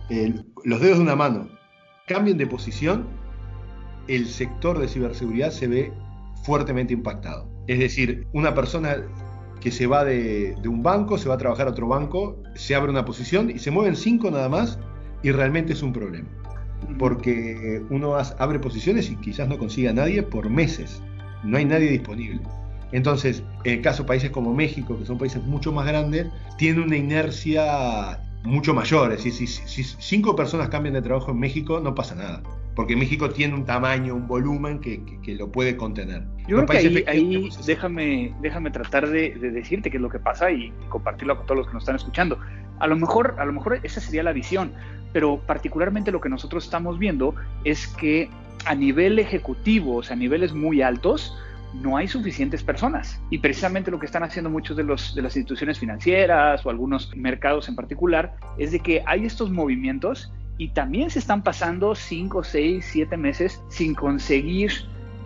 los 0.65 0.81
dedos 0.81 0.99
de 0.99 1.05
una 1.05 1.17
mano, 1.17 1.49
cambien 2.07 2.37
de 2.37 2.47
posición, 2.47 3.07
el 4.09 4.27
sector 4.27 4.79
de 4.79 4.89
ciberseguridad 4.89 5.51
se 5.51 5.67
ve 5.67 5.93
fuertemente 6.43 6.93
impactado. 6.93 7.49
Es 7.67 7.79
decir, 7.79 8.27
una 8.33 8.55
persona 8.55 8.97
que 9.61 9.71
se 9.71 9.87
va 9.87 10.05
de, 10.05 10.57
un 10.67 10.83
banco, 10.83 11.19
se 11.19 11.29
va 11.29 11.37
a 11.37 11.39
trabajar 11.39 11.69
a 11.69 11.71
otro 11.71 11.87
banco, 11.87 12.43
se 12.55 12.75
abre 12.75 12.91
una 12.91 13.05
posición 13.05 13.51
y 13.51 13.59
se 13.59 13.71
mueven 13.71 13.95
cinco 13.95 14.31
nada 14.31 14.49
más 14.49 14.79
y 15.23 15.31
realmente 15.31 15.75
es 15.75 15.83
un 15.83 15.93
problema. 15.93 16.29
Porque 16.99 17.83
uno 17.91 18.17
abre 18.17 18.59
posiciones 18.59 19.11
y 19.11 19.17
quizás 19.17 19.49
no 19.49 19.59
consiga 19.59 19.91
a 19.91 19.95
nadie 19.95 20.23
por 20.23 20.49
meses. 20.49 21.03
No 21.43 21.57
hay 21.59 21.65
nadie 21.65 21.91
disponible. 21.91 22.41
Entonces, 22.93 23.43
en 23.65 23.75
el 23.75 23.83
caso 23.83 24.03
de 24.03 24.09
países 24.09 24.31
como 24.31 24.55
México, 24.55 24.99
que 24.99 25.07
son 25.07 25.19
países 25.19 25.43
mucho 25.45 25.73
más 25.73 25.87
grandes, 25.87 26.27
tiene 26.59 26.83
una 26.83 26.97
inercia 26.97 28.19
mucho 28.43 28.75
mayor. 28.75 29.13
Es 29.13 29.25
decir, 29.25 29.49
si, 29.49 29.85
cinco 29.85 30.35
personas 30.35 30.69
cambian 30.69 30.95
de 30.95 31.03
trabajo 31.03 31.31
en 31.31 31.39
México, 31.39 31.81
no 31.81 31.95
pasa 31.95 32.15
nada 32.15 32.43
porque 32.75 32.97
México 32.97 33.29
tiene 33.29 33.55
un 33.55 33.67
tamaño, 33.67 34.15
un 34.15 34.27
volumen 34.27 34.79
que, 34.81 35.03
lo 35.35 35.51
puede 35.53 35.77
contener. 35.77 36.23
Yo 36.49 36.57
creo 36.57 36.67
que 36.67 37.05
ahí, 37.07 37.51
déjame, 37.67 38.35
déjame 38.41 38.71
tratar 38.71 39.09
de, 39.09 39.33
decirte 39.33 39.91
qué 39.91 39.99
es 39.99 40.03
lo 40.03 40.09
que 40.09 40.19
pasa 40.19 40.51
y 40.51 40.73
compartirlo 40.89 41.37
con 41.37 41.47
todos 41.47 41.59
los 41.59 41.67
que 41.67 41.75
nos 41.75 41.83
están 41.83 41.97
escuchando. 41.97 42.39
A 42.79 42.87
lo 42.87 42.97
mejor, 42.97 43.37
a 43.39 43.45
lo 43.45 43.53
mejor 43.53 43.81
esa 43.83 44.01
sería 44.01 44.23
la 44.23 44.33
visión, 44.33 44.73
pero 45.13 45.41
particularmente 45.47 46.11
lo 46.11 46.21
que 46.21 46.29
nosotros 46.29 46.65
estamos 46.65 46.99
viendo 46.99 47.35
es 47.65 47.87
que 47.87 48.31
a 48.65 48.75
nivel 48.75 49.19
ejecutivo, 49.19 49.97
o 49.97 50.03
sea, 50.03 50.15
a 50.15 50.19
niveles 50.19 50.53
muy 50.53 50.83
altos, 50.83 51.37
no 51.75 51.97
hay 51.97 52.09
suficientes 52.09 52.63
personas. 52.63 53.21
Y 53.31 53.39
precisamente 53.39 53.91
lo 53.91 53.99
que 53.99 54.07
están 54.07 54.23
haciendo 54.23 54.51
muchos 54.51 54.77
de, 54.77 54.85
los, 54.85 55.15
de 55.15 55.23
las 55.23 55.37
instituciones 55.37 55.79
financieras 55.79 56.65
o 56.67 56.71
algunos 56.71 57.15
mercados 57.17 57.69
en 57.69 57.77
particular 57.77 58.35
es 58.59 58.73
de 58.73 58.81
que 58.81 59.03
hay 59.07 59.25
estos 59.25 59.51
movimientos 59.51 60.33
y 60.59 60.69
también 60.69 61.11
se 61.11 61.19
están 61.19 61.43
pasando 61.43 61.95
5, 61.95 62.45
6, 62.45 62.87
7 62.87 63.17
meses 63.17 63.63
sin 63.69 63.95
conseguir 63.95 64.73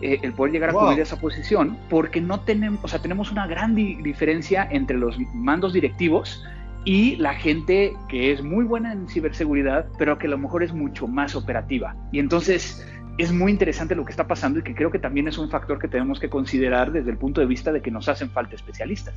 eh, 0.01 0.19
el 0.21 0.33
poder 0.33 0.53
llegar 0.53 0.69
a 0.69 0.73
cubrir 0.73 0.99
esa 0.99 1.19
posición 1.19 1.77
porque 1.89 2.21
no 2.21 2.41
tenemos, 2.41 2.79
o 2.83 2.87
sea, 2.87 2.99
tenemos 3.01 3.31
una 3.31 3.47
gran 3.47 3.75
diferencia 3.75 4.67
entre 4.71 4.97
los 4.97 5.17
mandos 5.33 5.73
directivos 5.73 6.43
y 6.85 7.15
la 7.15 7.33
gente 7.33 7.93
que 8.07 8.31
es 8.31 8.43
muy 8.43 8.63
buena 8.63 8.93
en 8.93 9.09
ciberseguridad, 9.09 9.87
pero 9.97 10.17
que 10.17 10.27
a 10.27 10.29
lo 10.29 10.37
mejor 10.37 10.63
es 10.63 10.71
mucho 10.71 11.07
más 11.07 11.35
operativa. 11.35 11.95
Y 12.11 12.19
entonces 12.19 12.85
es 13.17 13.31
muy 13.31 13.51
interesante 13.51 13.95
lo 13.95 14.03
que 14.05 14.11
está 14.11 14.27
pasando 14.27 14.59
y 14.59 14.63
que 14.63 14.75
creo 14.75 14.91
que 14.91 14.99
también 14.99 15.27
es 15.27 15.37
un 15.37 15.49
factor 15.49 15.79
que 15.79 15.87
tenemos 15.87 16.19
que 16.19 16.29
considerar 16.29 16.91
desde 16.91 17.11
el 17.11 17.17
punto 17.17 17.41
de 17.41 17.47
vista 17.47 17.71
de 17.71 17.81
que 17.81 17.91
nos 17.91 18.09
hacen 18.09 18.29
falta 18.29 18.55
especialistas. 18.55 19.15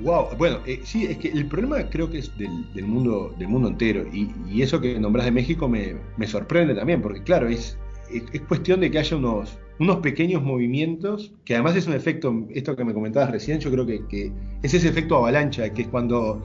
Wow, 0.00 0.28
bueno, 0.38 0.60
eh, 0.66 0.80
sí, 0.82 1.04
es 1.04 1.18
que 1.18 1.28
el 1.28 1.46
problema 1.46 1.88
creo 1.90 2.10
que 2.10 2.18
es 2.18 2.32
del, 2.38 2.86
mundo, 2.86 3.34
del 3.38 3.48
mundo 3.48 3.68
entero. 3.68 4.04
Y, 4.12 4.62
eso 4.62 4.80
que 4.80 4.98
nombras 4.98 5.26
de 5.26 5.30
México 5.30 5.68
me, 5.68 6.26
sorprende 6.26 6.74
también, 6.74 7.02
porque 7.02 7.22
claro, 7.22 7.48
es, 7.48 7.78
es, 8.10 8.40
cuestión 8.42 8.80
de 8.80 8.90
que 8.90 8.98
haya 8.98 9.16
unos, 9.16 9.58
unos 9.78 9.96
pequeños 9.98 10.42
movimientos, 10.42 11.32
que 11.44 11.54
además 11.54 11.76
es 11.76 11.86
un 11.86 11.92
efecto, 11.92 12.46
esto 12.50 12.76
que 12.76 12.84
me 12.84 12.94
comentabas 12.94 13.30
recién, 13.30 13.60
yo 13.60 13.70
creo 13.70 13.86
que, 13.86 14.32
es 14.62 14.74
ese 14.74 14.88
efecto 14.88 15.16
avalancha, 15.16 15.68
que 15.70 15.82
es 15.82 15.88
cuando 15.88 16.42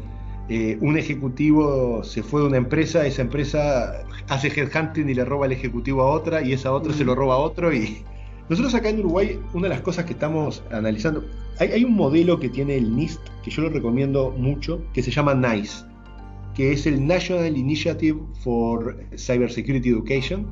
eh, 0.48 0.78
un 0.82 0.98
ejecutivo 0.98 2.04
se 2.04 2.22
fue 2.22 2.42
de 2.42 2.48
una 2.48 2.58
empresa, 2.58 3.06
esa 3.06 3.24
empresa 3.24 4.06
hace 4.30 4.48
headhunting 4.48 5.10
y 5.10 5.16
le 5.16 5.26
roba 5.26 5.48
el 5.48 5.52
ejecutivo 5.52 6.04
a 6.04 6.12
otra, 6.12 6.44
y 6.44 6.54
esa 6.54 6.72
otra 6.72 6.94
se 6.94 7.04
lo 7.04 7.16
roba 7.16 7.36
a 7.36 7.38
otro, 7.38 7.74
y 7.74 8.04
nosotros 8.48 8.76
acá 8.76 8.90
en 8.90 9.00
Uruguay, 9.00 9.40
una 9.54 9.64
de 9.64 9.70
las 9.70 9.82
cosas 9.82 10.06
que 10.06 10.14
estamos 10.14 10.64
analizando, 10.72 11.26
hay, 11.60 11.84
un 11.84 11.96
modelo 11.96 12.40
que 12.40 12.50
tiene 12.50 12.76
el 12.76 12.96
NIST, 12.96 13.22
que 13.44 13.50
yo 13.50 13.64
lo 13.64 13.70
recomiendo 13.70 14.32
mucho, 14.38 14.84
que 14.94 15.02
se 15.02 15.10
llama 15.10 15.34
NICE, 15.34 15.86
que 16.54 16.74
es 16.74 16.86
el 16.86 17.06
National 17.06 17.58
Initiative 17.58 18.20
for 18.44 18.98
Cybersecurity 19.18 19.90
Education, 19.90 20.52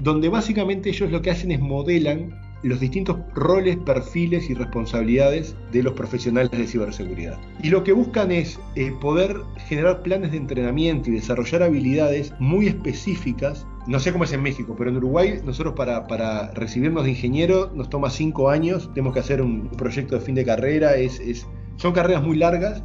donde 0.00 0.28
básicamente 0.28 0.90
ellos 0.90 1.10
lo 1.10 1.22
que 1.22 1.30
hacen 1.30 1.52
es 1.52 1.60
modelan 1.60 2.38
los 2.62 2.80
distintos 2.80 3.18
roles, 3.34 3.76
perfiles 3.76 4.48
y 4.50 4.54
responsabilidades 4.54 5.56
de 5.72 5.82
los 5.82 5.94
profesionales 5.94 6.50
de 6.52 6.66
ciberseguridad. 6.66 7.38
Y 7.62 7.70
lo 7.70 7.84
que 7.84 7.92
buscan 7.92 8.30
es 8.30 8.60
eh, 8.76 8.92
poder 9.00 9.36
generar 9.66 10.02
planes 10.02 10.32
de 10.32 10.38
entrenamiento 10.38 11.10
y 11.10 11.14
desarrollar 11.14 11.62
habilidades 11.62 12.32
muy 12.38 12.66
específicas. 12.66 13.66
No 13.86 13.98
sé 13.98 14.12
cómo 14.12 14.24
es 14.24 14.32
en 14.32 14.42
México, 14.42 14.74
pero 14.78 14.90
en 14.90 14.96
Uruguay 14.96 15.40
nosotros 15.44 15.74
para, 15.74 16.06
para 16.06 16.52
recibirnos 16.52 17.04
de 17.04 17.10
ingeniero 17.10 17.70
nos 17.74 17.90
toma 17.90 18.10
cinco 18.10 18.48
años, 18.48 18.90
tenemos 18.94 19.14
que 19.14 19.20
hacer 19.20 19.42
un 19.42 19.68
proyecto 19.70 20.14
de 20.14 20.20
fin 20.20 20.34
de 20.34 20.44
carrera, 20.44 20.94
es, 20.94 21.18
es 21.20 21.46
son 21.76 21.92
carreras 21.92 22.22
muy 22.22 22.36
largas 22.36 22.82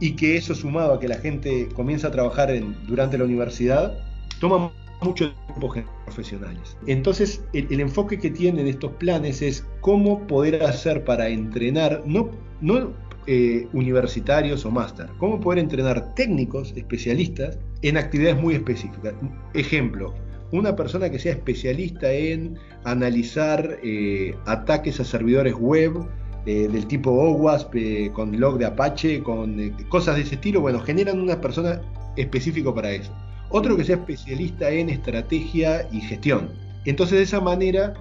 y 0.00 0.12
que 0.12 0.36
eso 0.36 0.54
sumado 0.54 0.94
a 0.94 1.00
que 1.00 1.06
la 1.06 1.18
gente 1.18 1.68
comienza 1.74 2.08
a 2.08 2.10
trabajar 2.10 2.50
en, 2.50 2.74
durante 2.86 3.18
la 3.18 3.24
universidad, 3.24 3.98
toma 4.40 4.72
mucho 5.02 5.32
tiempo 5.32 5.74
profesionales. 6.04 6.76
Entonces, 6.86 7.44
el, 7.52 7.80
enfoque 7.80 8.18
que 8.18 8.30
tienen 8.30 8.66
estos 8.66 8.92
planes 8.92 9.42
es 9.42 9.66
cómo 9.80 10.26
poder 10.26 10.62
hacer 10.62 11.04
para 11.04 11.28
entrenar, 11.28 12.02
no, 12.06 12.30
no 12.60 12.92
eh, 13.26 13.68
universitarios 13.72 14.64
o 14.64 14.70
máster, 14.70 15.08
cómo 15.18 15.40
poder 15.40 15.58
entrenar 15.58 16.14
técnicos, 16.14 16.72
especialistas, 16.76 17.58
en 17.82 17.96
actividades 17.96 18.40
muy 18.40 18.54
específicas. 18.54 19.14
Ejemplo, 19.54 20.14
una 20.52 20.76
persona 20.76 21.10
que 21.10 21.18
sea 21.18 21.32
especialista 21.32 22.10
en 22.12 22.56
analizar 22.84 23.78
eh, 23.82 24.34
ataques 24.46 25.00
a 25.00 25.04
servidores 25.04 25.54
web, 25.54 26.06
eh, 26.46 26.68
del 26.68 26.86
tipo 26.86 27.10
OWASP, 27.10 28.12
con 28.12 28.38
log 28.38 28.58
de 28.58 28.66
Apache, 28.66 29.20
con 29.20 29.74
cosas 29.88 30.14
de 30.14 30.22
ese 30.22 30.36
estilo, 30.36 30.60
bueno, 30.60 30.78
generan 30.78 31.20
una 31.20 31.40
persona 31.40 31.82
específico 32.16 32.72
para 32.72 32.92
eso 32.92 33.12
otro 33.50 33.76
que 33.76 33.84
sea 33.84 33.96
especialista 33.96 34.70
en 34.70 34.90
estrategia 34.90 35.88
y 35.92 36.00
gestión. 36.00 36.50
Entonces 36.84 37.18
de 37.18 37.24
esa 37.24 37.40
manera 37.40 37.94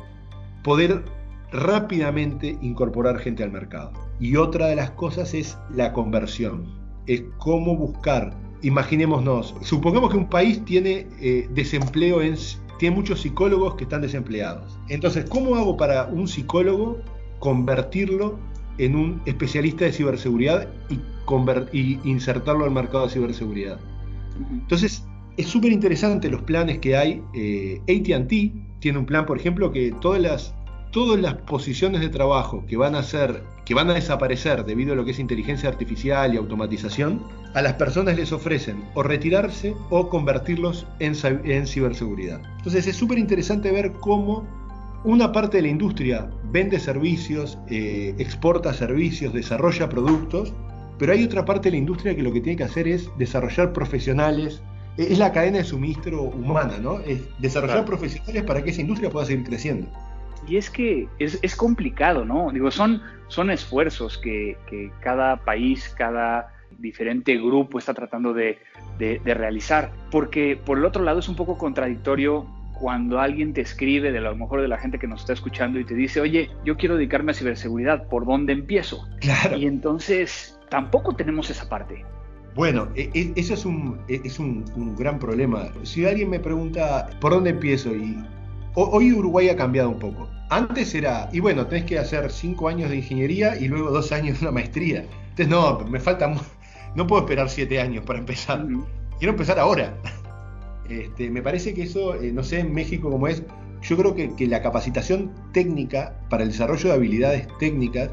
poder 0.64 1.04
rápidamente 1.52 2.58
incorporar 2.62 3.20
gente 3.20 3.44
al 3.44 3.52
mercado. 3.52 3.92
Y 4.20 4.36
otra 4.36 4.68
de 4.68 4.75
las 4.75 4.92
cosas 4.92 5.34
es 5.34 5.58
la 5.74 5.94
conversión, 5.94 6.66
es 7.08 7.24
cómo 7.38 7.75
buscar, 7.75 8.36
imaginémonos, 8.62 9.56
supongamos 9.62 10.12
que 10.12 10.18
un 10.18 10.30
país 10.30 10.64
tiene 10.66 11.08
eh, 11.20 11.48
desempleo, 11.52 12.22
en, 12.22 12.36
tiene 12.80 12.96
muchos 12.96 13.22
psicólogos 13.22 13.75
que 13.75 13.84
están 13.84 14.02
desempleados. 14.02 14.78
Entonces, 14.90 15.25
¿cómo 15.30 15.56
hago 15.56 15.78
para 15.78 16.06
un 16.06 16.28
psicólogo 16.28 17.00
convertirlo 17.40 18.40
en 18.78 18.96
un 18.96 19.22
especialista 19.25 19.86
de 19.86 19.94
ciberseguridad 19.94 20.68
y, 20.90 21.00
y 21.78 22.00
insertarlo 22.04 22.66
al 22.66 22.72
mercado 22.72 23.06
de 23.06 23.14
ciberseguridad? 23.14 23.80
Entonces, 24.52 25.06
es 25.38 25.48
súper 25.48 25.72
interesante 25.72 26.30
los 26.30 26.42
planes 26.42 26.80
que 26.80 26.96
hay. 26.96 27.22
Eh, 27.34 27.82
ATT 27.84 28.80
tiene 28.80 29.00
un 29.00 29.06
plan, 29.06 29.25
por 29.25 29.38
ejemplo, 29.38 29.72
que 29.72 29.94
todas 30.01 30.22
las, 30.22 30.54
todas 30.92 31.20
las 31.20 31.36
posiciones 31.36 32.01
de 32.01 32.10
trabajo 32.10 32.63
que 32.68 32.77
van 32.77 32.96
a 32.96 33.04
ser, 33.04 33.42
que 33.65 33.74
van 33.74 33.89
a 33.89 33.94
desaparecer 33.94 34.65
debido 34.65 34.94
a 34.94 34.96
lo 34.96 35.06
que 35.06 35.12
es 35.12 35.20
inteligencia 35.20 35.70
artificial 35.70 36.34
y 36.34 36.38
automatización, 36.38 37.22
a 37.54 37.62
las 37.62 37.74
personas 37.74 38.15
les 38.18 38.32
ofrecen 38.32 38.84
o 38.94 39.04
retirarse 39.04 39.74
o 39.89 40.10
convertirlos 40.10 40.86
en, 41.00 41.15
en 41.46 41.68
ciberseguridad. 41.68 42.42
Entonces 42.58 42.88
es 42.88 42.96
súper 42.96 43.18
interesante 43.18 43.72
ver 43.72 43.94
cómo 43.94 44.48
una 45.06 45.32
parte 45.32 45.58
de 45.58 45.63
la 45.63 45.70
industria 45.70 46.30
vende 46.51 46.80
servicios, 46.80 47.58
eh, 47.70 48.15
exporta 48.18 48.74
servicios, 48.74 49.34
desarrolla 49.34 49.88
productos, 49.88 50.51
pero 50.98 51.13
hay 51.13 51.24
otra 51.24 51.46
parte 51.46 51.70
de 51.70 51.72
la 51.72 51.77
industria 51.77 52.15
que 52.15 52.24
lo 52.24 52.34
que 52.34 52.42
tiene 52.42 52.58
que 52.58 52.63
hacer 52.63 52.88
es 52.88 53.10
desarrollar 53.18 53.72
profesionales, 53.72 54.62
es 54.98 55.20
la 55.20 55.32
cadena 55.32 55.58
de 55.58 55.64
suministro 55.64 56.24
humana, 56.24 56.78
¿no? 56.82 57.00
Es 57.00 57.22
desarrollar 57.40 57.86
profesionales 57.86 58.44
para 58.44 58.64
que 58.64 58.70
esa 58.70 58.82
industria 58.82 59.10
pueda 59.10 59.25
seguir 59.25 59.46
creciendo. 59.46 59.88
Y 60.48 60.58
es 60.58 60.70
que 60.70 61.08
es, 61.20 61.56
complicado, 61.56 62.24
¿no? 62.24 62.52
Digo, 62.52 62.70
son, 62.72 63.02
son 63.28 63.50
esfuerzos 63.50 64.18
que, 64.18 64.58
cada 65.02 65.38
país, 65.38 65.94
cada 65.98 66.54
diferente 66.78 67.36
grupo 67.38 67.80
está 67.80 67.94
tratando 67.94 68.34
de, 68.34 68.60
realizar. 69.25 69.92
Porque 70.12 70.60
por 70.64 70.78
el 70.78 70.86
otro 70.86 71.04
lado 71.04 71.20
es 71.20 71.28
un 71.28 71.36
poco 71.36 71.58
contradictorio 71.58 72.46
cuando 72.80 73.20
alguien 73.20 73.54
te 73.54 73.62
escribe, 73.62 74.12
de 74.12 74.22
lo 74.22 74.36
mejor 74.36 74.62
de 74.62 74.68
la 74.68 74.78
gente 74.78 75.00
que 75.00 75.08
nos 75.08 75.22
está 75.22 75.34
escuchando, 75.34 75.80
y 75.80 75.86
te 75.86 75.96
dice, 75.96 76.22
oye, 76.22 76.52
yo 76.64 76.78
quiero 76.78 76.96
dedicarme 76.96 77.32
a 77.32 77.36
ciberseguridad, 77.36 78.08
¿por 78.08 78.25
dónde 78.25 78.54
empiezo? 78.54 79.08
Claro. 79.22 79.58
Y 79.58 79.66
entonces 79.66 80.60
tampoco 80.70 81.16
tenemos 81.16 81.50
esa 81.50 81.68
parte. 81.70 82.06
Bueno, 82.56 82.88
e, 82.96 83.10
e, 83.14 83.34
eso 83.36 83.54
es, 83.54 83.66
un, 83.66 84.00
e, 84.08 84.22
es 84.24 84.40
un, 84.40 84.64
gran 84.98 85.20
problema. 85.20 85.70
Si 85.84 86.06
alguien 86.06 86.30
me 86.30 86.40
pregunta 86.40 87.10
por 87.20 87.34
dónde 87.34 87.50
empiezo, 87.50 87.94
y 87.94 88.18
hoy 88.76 89.12
Uruguay 89.12 89.50
ha 89.50 89.58
cambiado 89.58 89.90
un 89.90 90.00
poco. 90.00 90.30
Antes 90.50 90.96
era, 90.96 91.30
y 91.34 91.42
bueno, 91.42 91.68
tenés 91.68 91.86
que 91.86 92.00
hacer 92.00 92.32
cinco 92.32 92.70
años 92.70 92.90
de 92.90 92.98
ingeniería 92.98 93.58
y 93.58 93.68
luego 93.68 93.92
dos 93.92 94.12
años 94.14 94.40
de 94.40 94.46
una 94.46 94.52
maestría. 94.54 95.06
Entonces, 95.30 95.50
no, 95.50 95.80
me 95.80 96.00
falta, 96.00 96.34
no 96.96 97.08
puedo 97.08 97.24
esperar 97.24 97.50
siete 97.50 97.82
años 97.82 98.06
para 98.06 98.20
empezar. 98.20 98.66
Quiero 99.20 99.34
empezar 99.34 99.60
ahora. 99.60 99.94
Este, 100.90 101.30
me 101.32 101.42
parece 101.42 101.74
que 101.74 101.84
eso, 101.84 102.16
eh, 102.16 102.32
no 102.32 102.44
sé 102.44 102.60
en 102.60 102.74
México 102.74 103.10
cómo 103.10 103.28
es, 103.28 103.42
yo 103.82 103.98
creo 103.98 104.16
que, 104.16 104.48
la 104.48 104.62
capacitación 104.62 105.32
técnica 105.52 106.14
para 106.30 106.44
el 106.44 106.50
desarrollo 106.50 106.90
de 106.90 106.96
habilidades 106.96 107.48
técnicas 107.60 108.12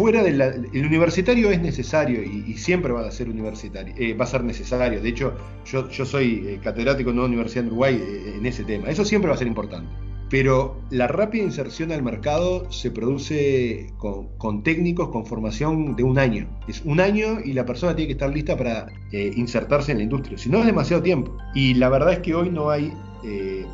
fuera 0.00 0.22
del 0.22 0.40
el 0.40 0.86
universitario 0.86 1.50
es 1.50 1.60
necesario 1.60 2.22
y, 2.22 2.56
siempre 2.56 2.90
va 2.90 3.06
a 3.06 3.10
ser 3.10 3.28
universitario, 3.28 3.94
eh, 3.98 4.14
va 4.14 4.24
a 4.24 4.28
ser 4.28 4.42
necesario. 4.42 4.98
De 5.02 5.10
hecho, 5.10 5.34
yo, 5.66 5.90
yo 5.90 6.06
soy 6.06 6.42
eh, 6.46 6.60
catedrático 6.64 7.10
en 7.10 7.18
una 7.18 7.26
universidad 7.26 7.64
en 7.64 7.68
Uruguay 7.68 8.02
eh, 8.02 8.34
en 8.38 8.46
ese 8.46 8.64
tema. 8.64 8.88
Eso 8.88 9.04
siempre 9.04 9.28
va 9.28 9.34
a 9.34 9.38
ser 9.38 9.46
importante. 9.46 9.90
Pero 10.30 10.80
la 10.88 11.06
rápida 11.06 11.42
inserción 11.42 11.92
al 11.92 12.02
mercado 12.02 12.70
se 12.72 12.90
produce 12.90 13.92
con, 13.98 14.62
técnicos 14.62 15.10
con 15.10 15.26
formación 15.26 15.96
de 15.96 16.02
un 16.02 16.18
año. 16.18 16.48
Es 16.66 16.80
un 16.86 16.98
año 16.98 17.40
y 17.44 17.52
la 17.52 17.66
persona 17.66 17.94
tiene 17.94 18.06
que 18.06 18.12
estar 18.12 18.30
lista 18.32 18.56
para 18.56 18.86
insertarse 19.12 19.92
en 19.92 19.98
la 19.98 20.04
industria. 20.04 20.38
Si 20.38 20.48
no 20.48 20.60
es 20.60 20.66
demasiado 20.66 21.02
tiempo. 21.02 21.36
Y 21.54 21.74
la 21.74 21.90
verdad 21.90 22.12
es 22.12 22.18
que 22.20 22.34
hoy 22.34 22.48
no 22.48 22.70
hay 22.70 22.92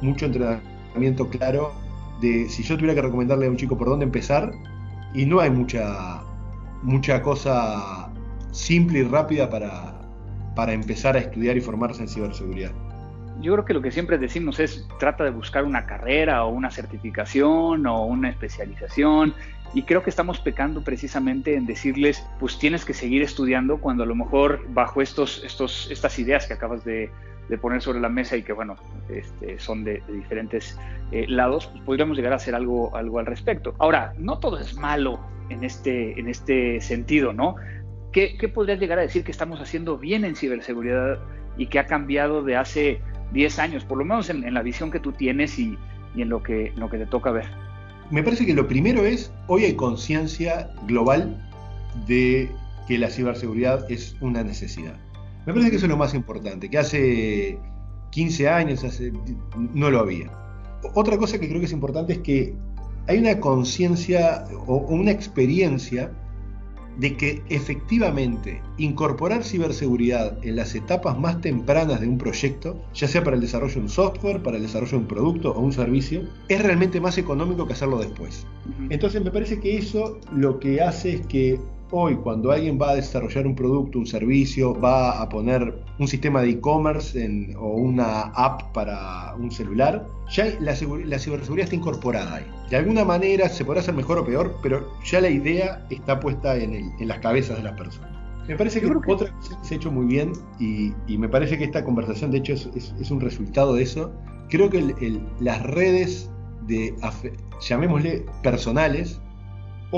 mucho 0.00 0.24
entrenamiento 0.24 1.28
claro 1.28 1.72
de 2.22 2.48
si 2.48 2.62
yo 2.62 2.76
tuviera 2.76 2.94
que 2.94 3.02
recomendarle 3.02 3.46
a 3.46 3.50
un 3.50 3.58
chico 3.58 3.76
por 3.76 3.88
dónde 3.88 4.06
empezar, 4.06 4.50
y 5.16 5.24
no 5.24 5.40
hay 5.40 5.50
mucha, 5.50 6.20
mucha 6.82 7.22
cosa 7.22 8.10
simple 8.52 8.98
y 9.00 9.02
rápida 9.02 9.48
para, 9.48 9.94
para 10.54 10.74
empezar 10.74 11.16
a 11.16 11.20
estudiar 11.20 11.56
y 11.56 11.60
formarse 11.62 12.02
en 12.02 12.08
ciberseguridad. 12.08 12.70
Yo 13.40 13.52
creo 13.54 13.64
que 13.64 13.74
lo 13.74 13.82
que 13.82 13.90
siempre 13.90 14.18
decimos 14.18 14.60
es 14.60 14.86
trata 14.98 15.24
de 15.24 15.30
buscar 15.30 15.64
una 15.64 15.86
carrera 15.86 16.44
o 16.44 16.50
una 16.50 16.70
certificación 16.70 17.86
o 17.86 18.04
una 18.04 18.28
especialización 18.28 19.34
y 19.74 19.82
creo 19.82 20.02
que 20.02 20.10
estamos 20.10 20.38
pecando 20.38 20.84
precisamente 20.84 21.54
en 21.54 21.66
decirles 21.66 22.24
pues 22.38 22.58
tienes 22.58 22.84
que 22.84 22.94
seguir 22.94 23.22
estudiando 23.22 23.78
cuando 23.78 24.04
a 24.04 24.06
lo 24.06 24.14
mejor 24.14 24.64
bajo 24.68 25.02
estos, 25.02 25.42
estos, 25.44 25.90
estas 25.90 26.18
ideas 26.18 26.46
que 26.46 26.54
acabas 26.54 26.84
de, 26.84 27.10
de 27.48 27.58
poner 27.58 27.80
sobre 27.80 28.00
la 28.00 28.08
mesa 28.08 28.36
y 28.36 28.42
que, 28.42 28.52
bueno, 28.52 28.76
este, 29.08 29.58
son 29.58 29.84
de, 29.84 30.02
diferentes 30.08 30.78
eh, 31.12 31.26
lados, 31.28 31.66
pues 31.66 31.82
podríamos 31.82 32.16
llegar 32.16 32.32
a 32.32 32.36
hacer 32.36 32.54
algo, 32.54 32.94
algo 32.96 33.18
al 33.18 33.26
respecto. 33.26 33.74
Ahora, 33.78 34.12
no 34.18 34.38
todo 34.38 34.58
es 34.58 34.76
malo 34.76 35.20
en 35.48 35.64
este, 35.64 36.18
en 36.18 36.28
este 36.28 36.80
sentido, 36.80 37.32
¿no? 37.32 37.56
¿Qué, 38.12 38.36
¿Qué 38.38 38.48
podrías 38.48 38.80
llegar 38.80 38.98
a 38.98 39.02
decir 39.02 39.24
que 39.24 39.30
estamos 39.30 39.60
haciendo 39.60 39.98
bien 39.98 40.24
en 40.24 40.34
ciberseguridad 40.34 41.18
y 41.56 41.66
que 41.66 41.78
ha 41.78 41.86
cambiado 41.86 42.42
de 42.42 42.56
hace 42.56 43.00
10 43.32 43.58
años, 43.58 43.84
por 43.84 43.98
lo 43.98 44.04
menos 44.04 44.30
en, 44.30 44.52
la 44.52 44.62
visión 44.62 44.90
que 44.90 45.00
tú 45.00 45.12
tienes 45.12 45.58
y, 45.58 45.76
y 46.14 46.22
en, 46.22 46.28
lo 46.28 46.42
que, 46.42 46.68
en 46.68 46.80
lo 46.80 46.88
que 46.88 46.98
te 46.98 47.06
toca 47.06 47.30
ver? 47.30 47.46
Me 48.10 48.22
parece 48.22 48.46
que 48.46 48.54
lo 48.54 48.68
primero 48.68 49.04
es, 49.04 49.32
hoy 49.48 49.64
hay 49.64 49.74
conciencia 49.74 50.70
global 50.86 51.36
de 52.06 52.50
que 52.86 52.98
la 52.98 53.10
ciberseguridad 53.10 53.90
es 53.90 54.16
una 54.20 54.44
necesidad. 54.44 54.94
Me 55.46 55.52
parece 55.52 55.70
que 55.70 55.76
eso 55.76 55.86
es 55.86 55.90
lo 55.90 55.96
más 55.96 56.12
importante, 56.12 56.68
que 56.68 56.78
hace 56.78 57.58
15 58.10 58.48
años 58.48 58.82
hace, 58.84 59.12
no 59.72 59.90
lo 59.90 60.00
había. 60.00 60.30
Otra 60.94 61.16
cosa 61.16 61.38
que 61.38 61.48
creo 61.48 61.60
que 61.60 61.66
es 61.66 61.72
importante 61.72 62.14
es 62.14 62.18
que 62.18 62.54
hay 63.06 63.18
una 63.18 63.38
conciencia 63.38 64.44
o 64.66 64.78
una 64.78 65.12
experiencia 65.12 66.10
de 66.98 67.16
que 67.16 67.42
efectivamente 67.50 68.62
incorporar 68.78 69.44
ciberseguridad 69.44 70.38
en 70.44 70.56
las 70.56 70.74
etapas 70.74 71.18
más 71.18 71.40
tempranas 71.40 72.00
de 72.00 72.08
un 72.08 72.18
proyecto, 72.18 72.82
ya 72.94 73.06
sea 73.06 73.22
para 73.22 73.36
el 73.36 73.42
desarrollo 73.42 73.74
de 73.74 73.80
un 73.80 73.88
software, 73.88 74.42
para 74.42 74.56
el 74.56 74.62
desarrollo 74.62 74.92
de 74.92 74.98
un 74.98 75.06
producto 75.06 75.52
o 75.52 75.60
un 75.60 75.72
servicio, 75.72 76.22
es 76.48 76.62
realmente 76.62 77.00
más 77.00 77.18
económico 77.18 77.66
que 77.66 77.74
hacerlo 77.74 77.98
después. 77.98 78.46
Entonces 78.88 79.22
me 79.22 79.30
parece 79.30 79.60
que 79.60 79.76
eso 79.76 80.18
lo 80.32 80.58
que 80.58 80.80
hace 80.80 81.16
es 81.16 81.26
que 81.26 81.60
Hoy, 81.92 82.16
cuando 82.16 82.50
alguien 82.50 82.80
va 82.82 82.90
a 82.90 82.94
desarrollar 82.96 83.46
un 83.46 83.54
producto, 83.54 84.00
un 84.00 84.06
servicio, 84.06 84.74
va 84.74 85.22
a 85.22 85.28
poner 85.28 85.72
un 86.00 86.08
sistema 86.08 86.42
de 86.42 86.50
e-commerce 86.50 87.54
o 87.56 87.74
una 87.74 88.22
app 88.34 88.72
para 88.72 89.32
un 89.38 89.52
celular, 89.52 90.04
ya 90.28 90.46
la, 90.58 90.74
ciberseguridad 90.74 91.64
está 91.64 91.76
incorporada 91.76 92.36
ahí. 92.36 92.46
De 92.70 92.76
alguna 92.76 93.04
manera 93.04 93.48
se 93.48 93.64
podrá 93.64 93.82
hacer 93.82 93.94
mejor 93.94 94.18
o 94.18 94.26
peor, 94.26 94.56
pero 94.64 94.84
ya 95.04 95.20
la 95.20 95.30
idea 95.30 95.86
está 95.88 96.18
puesta 96.18 96.56
en, 96.56 96.92
las 96.98 97.20
cabezas 97.20 97.58
de 97.58 97.62
las 97.62 97.78
personas. 97.78 98.10
Me 98.48 98.56
parece 98.56 98.80
que, 98.80 98.86
otra 98.86 99.00
cosa 99.00 99.26
que 99.26 99.66
se 99.68 99.74
ha 99.74 99.76
hecho 99.76 99.92
muy 99.92 100.06
bien 100.06 100.32
y, 100.58 100.92
me 101.16 101.28
parece 101.28 101.56
que 101.56 101.64
esta 101.64 101.84
conversación 101.84 102.32
de 102.32 102.38
hecho 102.38 102.54
es, 102.54 103.10
un 103.12 103.20
resultado 103.20 103.74
de 103.74 103.84
eso. 103.84 104.12
Creo 104.48 104.68
que 104.70 105.20
las 105.38 105.62
redes 105.62 106.30
de, 106.66 106.92
llamémosle 107.60 108.26
personales, 108.42 109.20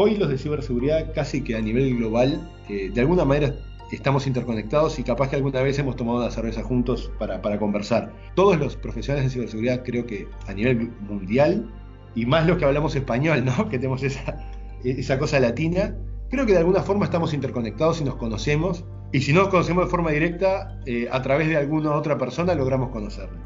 Hoy 0.00 0.14
los 0.14 0.28
de 0.28 0.38
ciberseguridad 0.38 1.12
casi 1.12 1.42
que 1.42 1.56
a 1.56 1.60
nivel 1.60 1.96
global, 1.96 2.48
eh, 2.68 2.88
de 2.94 3.00
alguna 3.00 3.24
manera 3.24 3.56
estamos 3.90 4.28
interconectados 4.28 4.96
y 5.00 5.02
capaz 5.02 5.28
que 5.28 5.34
alguna 5.34 5.60
vez 5.60 5.76
hemos 5.80 5.96
tomado 5.96 6.18
una 6.18 6.30
cerveza 6.30 6.62
juntos 6.62 7.10
para, 7.18 7.58
conversar. 7.58 8.12
Todos 8.36 8.60
los 8.60 8.76
profesionales 8.76 9.24
de 9.24 9.30
ciberseguridad 9.34 9.82
creo 9.82 10.06
que 10.06 10.28
a 10.46 10.54
nivel 10.54 10.92
mundial, 11.00 11.68
y 12.14 12.26
más 12.26 12.46
los 12.46 12.58
que 12.58 12.64
hablamos 12.64 12.94
español, 12.94 13.44
¿no? 13.44 13.68
que 13.68 13.76
tenemos 13.78 14.04
esa, 14.04 14.48
esa 14.84 15.18
cosa 15.18 15.40
latina, 15.40 15.96
creo 16.30 16.46
que 16.46 16.52
de 16.52 16.58
alguna 16.58 16.82
forma 16.82 17.04
estamos 17.04 17.34
interconectados 17.34 18.00
y 18.00 18.04
nos 18.04 18.14
conocemos. 18.14 18.84
Y 19.10 19.22
si 19.22 19.32
no 19.32 19.40
nos 19.40 19.48
conocemos 19.48 19.86
de 19.86 19.90
forma 19.90 20.12
directa, 20.12 20.78
eh, 20.86 21.08
a 21.10 21.20
través 21.22 21.48
de 21.48 21.56
alguna 21.56 21.90
otra 21.96 22.16
persona 22.16 22.54
logramos 22.54 22.90
conocerlo. 22.90 23.40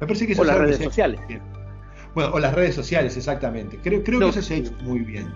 Me 0.00 0.06
parece 0.06 0.26
que 0.26 0.32
eso 0.32 0.40
o 0.40 0.46
las 0.46 0.56
redes 0.56 0.78
sociales. 0.78 1.20
Bueno, 2.14 2.30
o 2.32 2.38
las 2.38 2.54
redes 2.54 2.74
sociales, 2.74 3.14
exactamente. 3.14 3.78
Creo, 3.82 4.02
creo 4.02 4.20
que 4.20 4.28
eso 4.30 4.40
se 4.40 4.54
ha 4.54 4.56
hecho 4.56 4.72
muy 4.84 5.00
bien. 5.00 5.28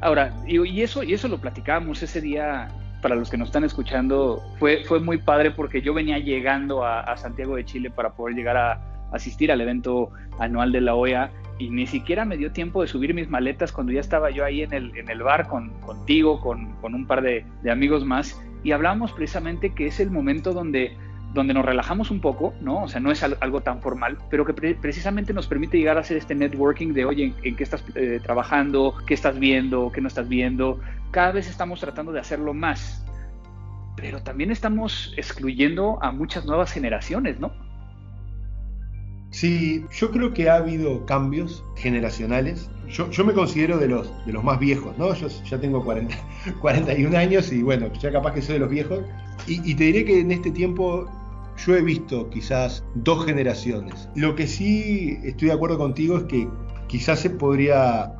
Ahora, 0.00 0.32
y, 0.46 0.82
eso, 0.82 1.02
y 1.02 1.12
eso 1.12 1.28
lo 1.28 1.38
platicábamos 1.38 2.02
ese 2.02 2.20
día, 2.20 2.68
para 3.02 3.14
los 3.14 3.30
que 3.30 3.36
nos 3.36 3.48
están 3.48 3.64
escuchando, 3.64 4.42
fue, 4.58 4.84
fue 4.84 5.00
muy 5.00 5.18
padre 5.18 5.50
porque 5.50 5.82
yo 5.82 5.94
venía 5.94 6.18
llegando 6.18 6.84
a, 6.84 7.16
Santiago 7.16 7.56
de 7.56 7.64
Chile 7.64 7.90
para 7.90 8.10
poder 8.10 8.36
llegar 8.36 8.56
a 8.56 8.80
asistir 9.12 9.50
al 9.50 9.60
evento 9.60 10.10
anual 10.38 10.70
de 10.72 10.80
la 10.80 10.94
OEA 10.94 11.30
y 11.58 11.70
ni 11.70 11.86
siquiera 11.86 12.24
me 12.24 12.36
dio 12.36 12.52
tiempo 12.52 12.82
de 12.82 12.88
subir 12.88 13.14
mis 13.14 13.28
maletas 13.28 13.72
cuando 13.72 13.92
ya 13.92 14.00
estaba 14.00 14.30
yo 14.30 14.44
ahí 14.44 14.62
en 14.62 14.72
el, 14.72 14.96
en 14.96 15.10
el 15.10 15.22
bar 15.22 15.48
con, 15.48 15.70
contigo, 15.80 16.40
con, 16.40 16.72
con 16.80 16.94
un 16.94 17.06
par 17.06 17.22
de, 17.22 17.44
de 17.62 17.70
amigos 17.70 18.04
más, 18.04 18.40
y 18.62 18.72
hablábamos 18.72 19.12
precisamente 19.12 19.74
que 19.74 19.86
es 19.86 19.98
el 19.98 20.10
momento 20.10 20.52
donde 20.52 20.96
donde 21.34 21.54
nos 21.54 21.64
relajamos 21.64 22.10
un 22.10 22.20
poco, 22.20 22.54
¿no? 22.60 22.84
O 22.84 22.88
sea, 22.88 23.00
no 23.00 23.10
es 23.12 23.22
algo 23.22 23.60
tan 23.60 23.80
formal, 23.80 24.18
pero 24.30 24.44
que 24.44 24.54
precisamente 24.74 25.32
nos 25.32 25.46
permite 25.46 25.78
llegar 25.78 25.96
a 25.98 26.00
hacer 26.00 26.16
este 26.16 26.34
networking 26.34 26.92
de, 26.94 27.04
oye, 27.04 27.34
¿en, 27.42 27.56
qué 27.56 27.62
estás 27.62 27.84
eh, 27.94 28.20
trabajando? 28.22 28.94
¿Qué 29.06 29.14
estás 29.14 29.38
viendo? 29.38 29.92
¿Qué 29.92 30.00
no 30.00 30.08
estás 30.08 30.28
viendo? 30.28 30.80
Cada 31.10 31.32
vez 31.32 31.48
estamos 31.48 31.80
tratando 31.80 32.12
de 32.12 32.20
hacerlo 32.20 32.54
más, 32.54 33.04
pero 33.96 34.22
también 34.22 34.50
estamos 34.50 35.12
excluyendo 35.16 35.98
a 36.02 36.12
muchas 36.12 36.46
nuevas 36.46 36.72
generaciones, 36.72 37.38
¿no? 37.38 37.52
Sí, 39.30 39.84
yo 39.92 40.10
creo 40.10 40.32
que 40.32 40.48
ha 40.48 40.56
habido 40.56 41.04
cambios 41.04 41.62
generacionales. 41.76 42.70
Yo, 42.88 43.10
yo 43.10 43.24
me 43.26 43.34
considero 43.34 43.76
de 43.76 43.88
los, 43.88 44.10
de 44.24 44.32
los 44.32 44.42
más 44.42 44.58
viejos, 44.58 44.96
¿no? 44.96 45.12
Yo 45.12 45.28
ya 45.28 45.60
tengo 45.60 45.84
40, 45.84 46.16
41 46.60 47.18
años 47.18 47.52
y 47.52 47.62
bueno, 47.62 47.92
ya 48.00 48.10
capaz 48.10 48.32
que 48.32 48.40
soy 48.40 48.54
de 48.54 48.60
los 48.60 48.70
viejos. 48.70 49.00
Y, 49.46 49.70
y 49.70 49.74
te 49.74 49.84
diré 49.84 50.04
que 50.06 50.20
en 50.20 50.32
este 50.32 50.50
tiempo 50.50 51.06
yo 51.66 51.74
he 51.74 51.82
visto 51.82 52.30
quizás 52.30 52.84
dos 52.94 53.24
generaciones. 53.24 54.08
Lo 54.14 54.34
que 54.34 54.46
sí 54.46 55.18
estoy 55.24 55.48
de 55.48 55.54
acuerdo 55.54 55.78
contigo 55.78 56.18
es 56.18 56.24
que 56.24 56.48
quizás 56.86 57.20
se 57.20 57.30
podría, 57.30 58.14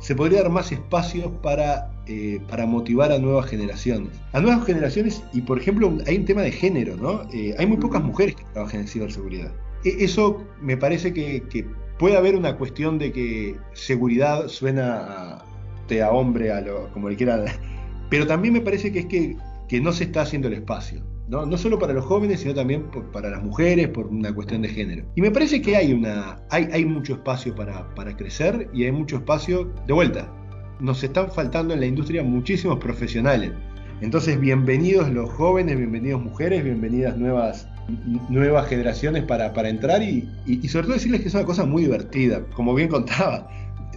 se 0.00 0.14
podría 0.14 0.42
dar 0.42 0.50
más 0.50 0.72
espacios 0.72 1.30
para, 1.42 1.90
eh, 2.06 2.40
para 2.48 2.66
motivar 2.66 3.12
a 3.12 3.18
nuevas 3.18 3.46
generaciones. 3.46 4.12
A 4.32 4.40
nuevas 4.40 4.64
generaciones, 4.64 5.22
y 5.32 5.42
por 5.42 5.58
ejemplo, 5.58 5.92
hay 6.06 6.16
un 6.16 6.24
tema 6.24 6.42
de 6.42 6.52
género, 6.52 6.96
¿no? 6.96 7.22
Eh, 7.32 7.54
hay 7.58 7.66
muy 7.66 7.78
pocas 7.78 8.02
mujeres 8.02 8.36
que 8.36 8.44
trabajan 8.52 8.80
en 8.80 8.88
ciberseguridad. 8.88 9.52
E, 9.84 10.04
eso 10.04 10.44
me 10.60 10.76
parece 10.76 11.12
que, 11.12 11.66
puede 11.98 12.16
haber 12.16 12.36
una 12.36 12.56
cuestión 12.56 12.98
de 12.98 13.10
que 13.10 13.56
seguridad 13.72 14.48
suena 14.48 15.38
a, 15.38 16.10
hombre, 16.10 16.52
a 16.52 16.60
lo, 16.60 16.92
como 16.92 17.08
le 17.08 17.16
quiera, 17.16 17.44
pero 18.10 18.26
también 18.26 18.54
me 18.54 18.60
parece 18.60 18.92
que 18.92 19.00
es 19.00 19.06
que, 19.06 19.36
que 19.66 19.80
no 19.80 19.92
se 19.92 20.04
está 20.04 20.22
haciendo 20.22 20.48
el 20.48 20.54
espacio. 20.54 21.02
¿No? 21.28 21.46
no 21.46 21.58
solo 21.58 21.78
para 21.78 21.92
los 21.92 22.04
jóvenes, 22.04 22.40
sino 22.40 22.54
también 22.54 22.84
para 23.12 23.30
las 23.30 23.42
mujeres, 23.42 23.88
por 23.88 24.06
una 24.06 24.34
cuestión 24.34 24.62
de 24.62 24.68
género. 24.68 25.04
Y 25.14 25.20
me 25.20 25.30
parece 25.30 25.60
que 25.60 25.76
hay, 25.76 25.92
una, 25.92 26.40
hay, 26.50 26.68
hay 26.72 26.84
mucho 26.84 27.14
espacio 27.14 27.54
para, 27.54 27.94
para 27.94 28.16
crecer 28.16 28.68
y 28.72 28.84
hay 28.84 28.92
mucho 28.92 29.16
espacio 29.16 29.72
de 29.86 29.92
vuelta. 29.92 30.32
Nos 30.80 31.02
están 31.02 31.30
faltando 31.30 31.74
en 31.74 31.80
la 31.80 31.86
industria 31.86 32.22
muchísimos 32.22 32.78
profesionales. 32.78 33.52
Entonces, 34.02 34.38
bienvenidos 34.38 35.10
los 35.10 35.30
jóvenes, 35.30 35.76
bienvenidos 35.78 36.22
mujeres, 36.22 36.62
bienvenidas 36.62 37.16
nuevas, 37.16 37.66
nuevas 38.28 38.68
generaciones 38.68 39.24
para, 39.24 39.54
para 39.54 39.70
entrar 39.70 40.02
y, 40.02 40.28
y, 40.44 40.68
sobre 40.68 40.86
todo 40.86 40.94
decirles 40.94 41.22
que 41.22 41.28
es 41.28 41.34
una 41.34 41.44
cosa 41.44 41.64
muy 41.64 41.84
divertida. 41.84 42.44
Como 42.54 42.74
bien 42.74 42.88
contaba, 42.88 43.48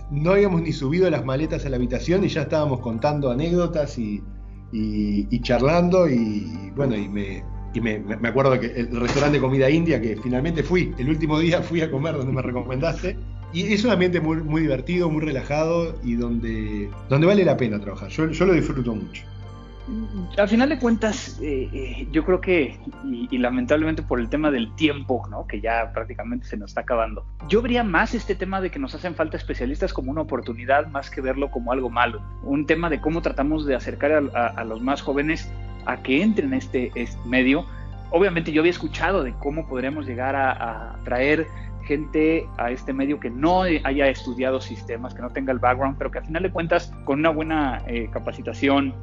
no 0.10 0.32
habíamos 0.32 0.62
ni 0.62 0.72
subido 0.72 1.10
las 1.10 1.26
maletas 1.26 1.66
a 1.66 1.70
la 1.70 1.76
habitación 1.76 2.24
y 2.24 2.30
ya 2.30 2.44
estábamos 2.44 2.80
contando 2.80 3.30
anécdotas 3.30 4.00
y, 4.00 4.24
y, 4.72 5.42
charlando 5.42 6.08
y 6.08 6.72
bueno, 6.76 6.96
y 6.96 7.08
me, 7.08 7.44
y 7.74 7.82
me, 7.82 8.00
me, 8.00 8.28
acuerdo 8.28 8.60
que 8.60 8.68
el 8.68 9.00
restaurante 9.00 9.38
de 9.38 9.42
comida 9.42 9.70
india 9.70 10.02
que 10.02 10.18
finalmente 10.18 10.64
fui, 10.64 10.94
el 10.98 11.10
último 11.10 11.40
día 11.40 11.62
fui 11.64 11.82
a 11.82 11.92
comer 11.92 12.16
donde 12.16 12.34
me 12.34 12.42
recomendaste. 12.42 13.18
Y 13.52 13.74
es 13.74 13.84
un 13.84 13.90
ambiente 13.90 14.22
muy, 14.22 14.38
muy 14.38 14.62
divertido, 14.62 15.10
muy 15.10 15.22
relajado 15.24 15.96
y 16.04 16.14
donde, 16.14 16.88
donde 17.10 17.26
vale 17.26 17.44
la 17.44 17.58
pena 17.58 17.80
trabajar. 17.80 18.10
Yo, 18.10 18.30
yo 18.30 18.46
lo 18.46 18.54
disfruto 18.54 18.94
mucho. 18.94 19.24
Al 20.38 20.48
final 20.48 20.70
de 20.70 20.78
cuentas, 20.78 21.40
eh, 21.42 21.70
eh, 21.74 22.08
yo 22.12 22.24
creo 22.24 22.42
que, 22.42 22.80
y, 23.04 23.38
lamentablemente 23.38 24.04
por 24.04 24.20
el 24.20 24.30
tema 24.30 24.52
del 24.52 24.74
tiempo, 24.76 25.26
¿no? 25.30 25.48
que 25.48 25.62
ya 25.62 25.92
prácticamente 25.94 26.46
se 26.46 26.58
nos 26.58 26.72
está 26.72 26.82
acabando, 26.82 27.26
yo 27.48 27.62
vería 27.62 27.84
más 27.84 28.14
este 28.14 28.36
tema 28.36 28.62
de 28.62 28.70
que 28.70 28.80
nos 28.80 28.94
hacen 28.94 29.16
falta 29.16 29.38
especialistas 29.38 29.94
como 29.94 30.12
una 30.12 30.22
oportunidad 30.22 30.88
más 30.88 31.10
que 31.10 31.22
verlo 31.22 31.50
como 31.50 31.72
algo 31.72 31.90
malo. 31.90 32.22
Un 32.44 32.66
tema 32.66 32.90
de 32.90 33.02
cómo 33.02 33.22
tratamos 33.22 33.66
de 33.66 33.76
acercar 33.76 34.12
a, 34.34 34.64
los 34.64 34.82
más 34.82 35.02
jóvenes 35.02 35.52
a 35.86 36.02
que 36.04 36.22
entren 36.22 36.50
en 36.50 36.60
este, 36.60 36.92
este, 36.96 37.20
medio. 37.28 37.66
Obviamente 38.12 38.52
yo 38.52 38.62
había 38.62 38.72
escuchado 38.72 39.24
de 39.24 39.34
cómo 39.34 39.68
podríamos 39.68 40.06
llegar 40.06 40.36
a, 40.36 41.00
traer 41.04 41.48
gente 41.84 42.48
a 42.58 42.70
este 42.70 42.94
medio 42.94 43.20
que 43.20 43.32
no 43.32 43.64
haya 43.64 44.08
estudiado 44.08 44.62
sistemas, 44.62 45.16
que 45.16 45.22
no 45.22 45.32
tenga 45.32 45.52
el 45.52 45.60
background, 45.60 45.98
pero 45.98 46.12
que 46.12 46.20
al 46.20 46.26
final 46.26 46.44
de 46.44 46.52
cuentas 46.52 46.94
con 47.06 47.20
una 47.20 47.30
buena 47.30 47.82
eh, 47.88 48.10
capacitación, 48.12 48.94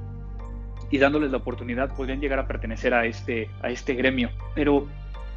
y 0.90 0.98
dándoles 0.98 1.30
la 1.30 1.38
oportunidad 1.38 1.94
podrían 1.94 2.20
llegar 2.20 2.38
a 2.38 2.46
pertenecer 2.46 2.94
a 2.94 3.06
este, 3.06 3.48
a 3.62 3.70
este 3.70 3.94
gremio. 3.94 4.30
Pero 4.54 4.86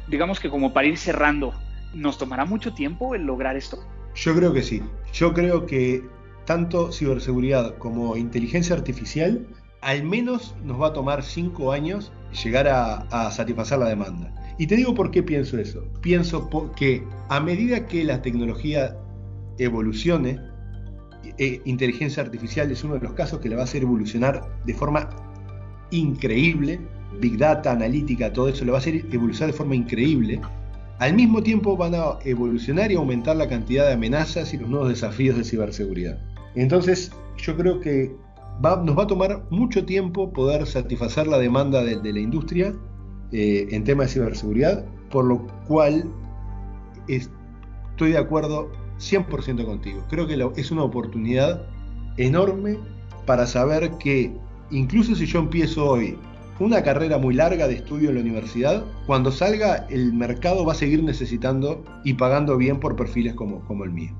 digamos 0.08 0.40
que 0.40 0.50
como 0.50 0.72
para 0.72 0.86
ir 0.86 0.98
cerrando, 0.98 1.52
¿nos 1.94 2.18
tomará 2.18 2.44
mucho 2.44 2.74
tiempo 2.74 3.14
el 3.14 3.22
lograr 3.22 3.56
esto? 3.56 3.78
Yo 4.14 4.34
creo 4.34 4.52
que 4.52 4.62
sí. 4.62 4.82
Yo 5.12 5.32
creo 5.32 5.66
que 5.66 6.02
tanto 6.44 6.92
ciberseguridad 6.92 7.76
como 7.78 8.16
inteligencia 8.16 8.74
artificial, 8.74 9.46
al 9.80 10.02
menos 10.04 10.54
nos 10.64 10.80
va 10.80 10.88
a 10.88 10.92
tomar 10.92 11.22
cinco 11.22 11.72
años 11.72 12.12
llegar 12.44 12.68
a, 12.68 13.30
satisfacer 13.30 13.78
la 13.78 13.88
demanda. 13.88 14.34
Y 14.58 14.66
te 14.66 14.76
digo 14.76 14.94
por 14.94 15.10
qué 15.10 15.22
pienso 15.22 15.58
eso. 15.58 15.84
Pienso 16.00 16.48
que 16.76 17.04
a 17.28 17.40
medida 17.40 17.86
que 17.86 18.04
la 18.04 18.20
tecnología 18.22 18.96
evolucione, 19.58 20.38
eh, 21.38 21.60
inteligencia 21.64 22.22
artificial 22.22 22.70
es 22.70 22.84
uno 22.84 22.94
de 22.94 23.00
los 23.00 23.14
casos 23.14 23.40
que 23.40 23.48
la 23.48 23.56
va 23.56 23.62
a 23.62 23.64
hacer 23.64 23.82
evolucionar 23.82 24.42
de 24.64 24.74
forma 24.74 25.08
increíble, 25.90 26.80
Big 27.20 27.36
Data, 27.38 27.72
analítica, 27.72 28.32
todo 28.32 28.48
eso 28.48 28.64
lo 28.64 28.72
va 28.72 28.78
a 28.78 28.80
hacer 28.80 29.04
evolucionar 29.12 29.52
de 29.52 29.56
forma 29.56 29.74
increíble. 29.74 30.40
Al 30.98 31.14
mismo 31.14 31.42
tiempo 31.42 31.76
van 31.76 31.94
a 31.94 32.18
evolucionar 32.24 32.92
y 32.92 32.96
aumentar 32.96 33.36
la 33.36 33.48
cantidad 33.48 33.86
de 33.86 33.94
amenazas 33.94 34.52
y 34.52 34.58
los 34.58 34.68
nuevos 34.68 34.88
desafíos 34.88 35.36
de 35.36 35.44
ciberseguridad. 35.44 36.18
Entonces, 36.54 37.12
yo 37.38 37.56
creo 37.56 37.80
que 37.80 38.14
nos 38.62 38.98
va 38.98 39.02
a 39.02 39.06
tomar 39.06 39.44
mucho 39.50 39.84
tiempo 39.84 40.32
poder 40.32 40.66
satisfacer 40.66 41.26
la 41.26 41.38
demanda 41.38 41.82
de, 41.82 42.12
la 42.12 42.20
industria 42.20 42.74
eh, 43.32 43.68
en 43.70 43.84
tema 43.84 44.02
de 44.02 44.10
ciberseguridad, 44.10 44.84
por 45.10 45.24
lo 45.24 45.46
cual 45.66 46.04
estoy 47.08 48.12
de 48.12 48.18
acuerdo 48.18 48.70
100% 48.98 49.64
contigo. 49.64 50.04
Creo 50.10 50.26
que 50.26 50.60
es 50.60 50.70
una 50.70 50.82
oportunidad 50.82 51.66
enorme 52.18 52.78
para 53.24 53.46
saber 53.46 53.92
que 53.98 54.36
incluso 54.70 55.14
si 55.14 55.26
yo 55.26 55.40
empiezo 55.40 55.86
hoy 55.86 56.16
una 56.58 56.82
carrera 56.82 57.16
muy 57.16 57.34
larga 57.34 57.66
de 57.68 57.74
estudio 57.74 58.10
en 58.10 58.16
la 58.16 58.20
universidad, 58.20 58.84
cuando 59.06 59.32
salga 59.32 59.86
el 59.88 60.12
mercado 60.12 60.64
va 60.66 60.72
a 60.72 60.76
seguir 60.76 61.02
necesitando 61.02 61.82
y 62.04 62.14
pagando 62.14 62.58
bien 62.58 62.78
por 62.80 62.96
perfiles 62.96 63.34
como, 63.34 63.64
como 63.64 63.84
el 63.84 63.90
mío. 63.90 64.14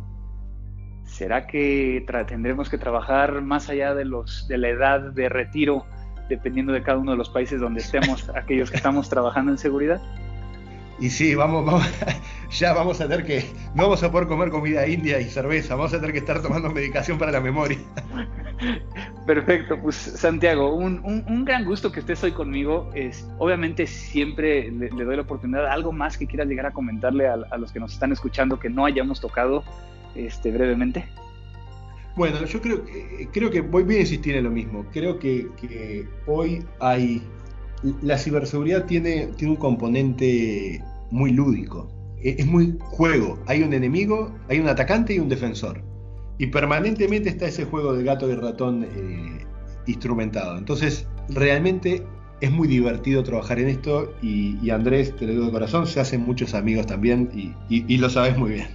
¿Será 1.05 1.47
que 1.47 2.05
tendremos 2.27 2.71
que 2.71 2.79
trabajar 2.79 3.43
más 3.43 3.69
allá 3.69 3.95
de, 3.95 4.07
los, 4.07 4.49
de 4.49 4.57
la 4.57 4.69
edad 4.69 5.13
de 5.13 5.29
retiro, 5.29 5.85
dependiendo 6.31 6.73
de 6.73 6.83
cada 6.83 6.99
uno 6.99 7.11
de 7.11 7.19
los 7.19 7.29
países 7.29 7.61
donde 7.61 7.81
estemos, 7.81 8.31
aquellos 8.35 8.71
que 8.71 8.79
estamos 8.79 9.11
trabajando 9.11 9.53
en 9.53 9.59
seguridad? 9.59 10.01
Y 11.01 11.09
sí, 11.09 11.35
vamos, 11.35 11.65
vamos, 11.65 11.83
ya 12.51 12.75
vamos 12.75 13.01
a 13.01 13.09
tener 13.09 13.25
que, 13.25 13.47
no 13.75 13.85
vamos 13.85 14.03
a 14.03 14.13
poder 14.13 14.29
comer 14.29 14.51
comida 14.51 14.87
india 14.87 15.19
y 15.19 15.25
cerveza, 15.25 15.75
vamos 15.75 15.95
a 15.95 15.97
tener 15.97 16.13
que 16.13 16.19
estar 16.19 16.43
tomando 16.43 16.69
medicación 16.71 17.19
para 17.19 17.33
la 17.33 17.41
memoria. 17.41 17.79
Perfecto, 19.27 19.79
pues 19.81 19.97
Santiago, 19.97 20.75
un, 20.75 21.45
gran 21.47 21.65
gusto 21.65 21.91
que 21.91 22.01
estés 22.01 22.23
hoy 22.23 22.33
conmigo. 22.33 22.91
Es, 22.95 23.27
obviamente 23.39 23.87
siempre 23.87 24.71
le, 24.71 24.89
doy 24.91 25.17
la 25.17 25.23
oportunidad, 25.23 25.67
algo 25.69 25.91
más 25.91 26.19
que 26.19 26.27
quieras 26.27 26.49
llegar 26.49 26.67
a 26.67 26.73
comentarle 26.73 27.27
a, 27.27 27.57
los 27.57 27.73
que 27.73 27.81
nos 27.81 27.95
están 27.95 28.13
escuchando 28.13 28.59
que 28.59 28.69
no 28.69 28.85
hayamos 28.85 29.23
tocado 29.23 29.65
este, 30.15 30.51
brevemente. 30.51 31.07
Bueno, 32.15 32.45
yo 32.45 32.61
creo 32.61 32.85
que, 32.85 33.29
creo 33.33 33.51
que 33.51 33.63
voy, 33.63 33.85
a 33.97 34.01
insistir 34.01 34.37
en 34.37 34.45
lo 34.45 34.51
mismo. 34.51 34.85
Creo 34.93 35.19
que, 35.19 35.49
que 35.59 36.07
hoy 36.27 36.63
hay 36.79 37.23
la 38.03 38.19
ciberseguridad 38.19 38.85
tiene, 38.85 39.29
tiene 39.37 39.55
un 39.55 39.57
componente 39.59 40.83
muy 41.11 41.33
lúdico. 41.33 41.90
E, 42.23 42.37
es 42.38 42.46
muy 42.46 42.77
juego. 42.81 43.38
Hay 43.46 43.62
un 43.62 43.73
enemigo, 43.73 44.35
hay 44.49 44.61
un 44.61 44.68
atacante 44.68 45.14
y 45.14 45.18
un 45.18 45.29
defensor. 45.29 45.83
Y 46.38 46.46
permanentemente 46.46 47.29
está 47.29 47.46
ese 47.46 47.64
juego 47.64 47.92
de 47.94 48.05
gato 48.05 48.31
y 48.31 48.35
ratón 48.35 48.85
eh, 48.85 49.46
instrumentado. 49.87 50.57
Entonces, 50.57 51.07
realmente 51.29 52.03
es 52.40 52.51
muy 52.51 52.68
divertido 52.68 53.23
trabajar 53.23 53.59
en 53.59 53.68
esto 53.68 54.14
y, 54.23 54.70
Andrés, 54.70 55.14
te 55.16 55.27
lo 55.27 55.33
digo 55.33 55.44
de 55.46 55.53
corazón, 55.53 55.87
se 55.87 56.01
hacen 56.01 56.23
muchos 56.23 56.55
amigos 56.55 56.87
también 56.87 57.31
y, 57.35 57.53
y 57.68 57.99
lo 57.99 58.09
sabes 58.09 58.38
muy 58.38 58.53
bien. 58.53 58.68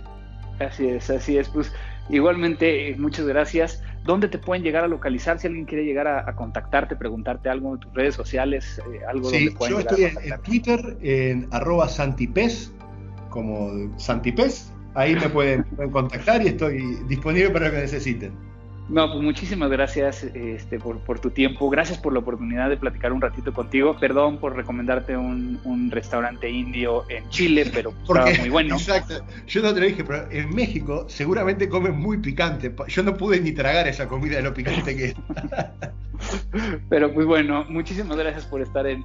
Así 0.59 0.87
es, 0.87 1.09
así 1.09 1.37
es. 1.37 1.49
Pues 1.49 1.71
igualmente, 2.09 2.95
muchas 2.97 3.25
gracias. 3.25 3.81
¿Dónde 4.05 4.27
te 4.27 4.37
pueden 4.37 4.63
llegar 4.63 4.83
a 4.83 4.87
localizar 4.87 5.39
si 5.39 5.47
alguien 5.47 5.65
quiere 5.65 5.83
llegar 5.83 6.07
a, 6.07 6.35
contactarte, 6.35 6.95
preguntarte 6.95 7.49
algo 7.49 7.73
en 7.73 7.79
tus 7.79 7.91
redes 7.91 8.13
sociales? 8.13 8.79
Eh, 8.93 8.99
algo 9.07 9.31
sí, 9.31 9.49
yo 9.67 9.79
estoy 9.79 10.03
en, 10.03 10.41
Twitter 10.43 10.97
en 11.01 11.47
arroba 11.49 11.89
santipes, 11.89 12.71
como 13.31 13.91
santipes. 13.97 14.71
Ahí 14.93 15.15
me 15.15 15.27
pueden 15.27 15.63
contactar 15.91 16.43
y 16.43 16.49
estoy 16.49 16.99
disponible 17.07 17.49
para 17.49 17.65
lo 17.65 17.71
que 17.71 17.79
necesiten. 17.79 18.31
No, 18.87 19.11
pues 19.11 19.23
muchísimas 19.23 19.71
gracias 19.71 20.23
este, 20.23 20.79
por, 20.79 21.19
tu 21.19 21.31
tiempo. 21.31 21.69
Gracias 21.69 21.97
por 21.97 22.13
la 22.13 22.19
oportunidad 22.19 22.69
de 22.69 22.77
platicar 22.77 23.13
un 23.13 23.21
ratito 23.21 23.51
contigo. 23.51 23.97
Perdón 23.99 24.37
por 24.37 24.55
recomendarte 24.55 25.17
un, 25.17 25.89
restaurante 25.91 26.49
indio 26.49 27.03
en 27.09 27.27
Chile, 27.29 27.69
pero 27.73 27.93
estaba 28.01 28.29
muy 28.39 28.49
bueno. 28.49 28.75
Exacto. 28.75 29.25
Yo 29.47 29.61
no 29.61 29.73
te 29.73 29.79
lo 29.79 29.85
dije, 29.87 30.03
pero 30.03 30.29
en 30.29 30.53
México 30.53 31.05
seguramente 31.07 31.67
comen 31.67 31.97
muy 31.97 32.17
picante. 32.17 32.73
Yo 32.87 33.03
no 33.03 33.17
pude 33.17 33.39
ni 33.39 33.53
tragar 33.53 33.87
esa 33.87 34.07
comida 34.07 34.37
de 34.37 34.43
lo 34.43 34.53
picante 34.53 34.95
que 34.95 35.05
es. 35.05 35.15
pero 36.89 37.11
pues 37.13 37.25
bueno, 37.25 37.65
muchísimas 37.69 38.17
gracias 38.17 38.45
por 38.45 38.61
estar 38.61 38.85
en, 38.85 39.03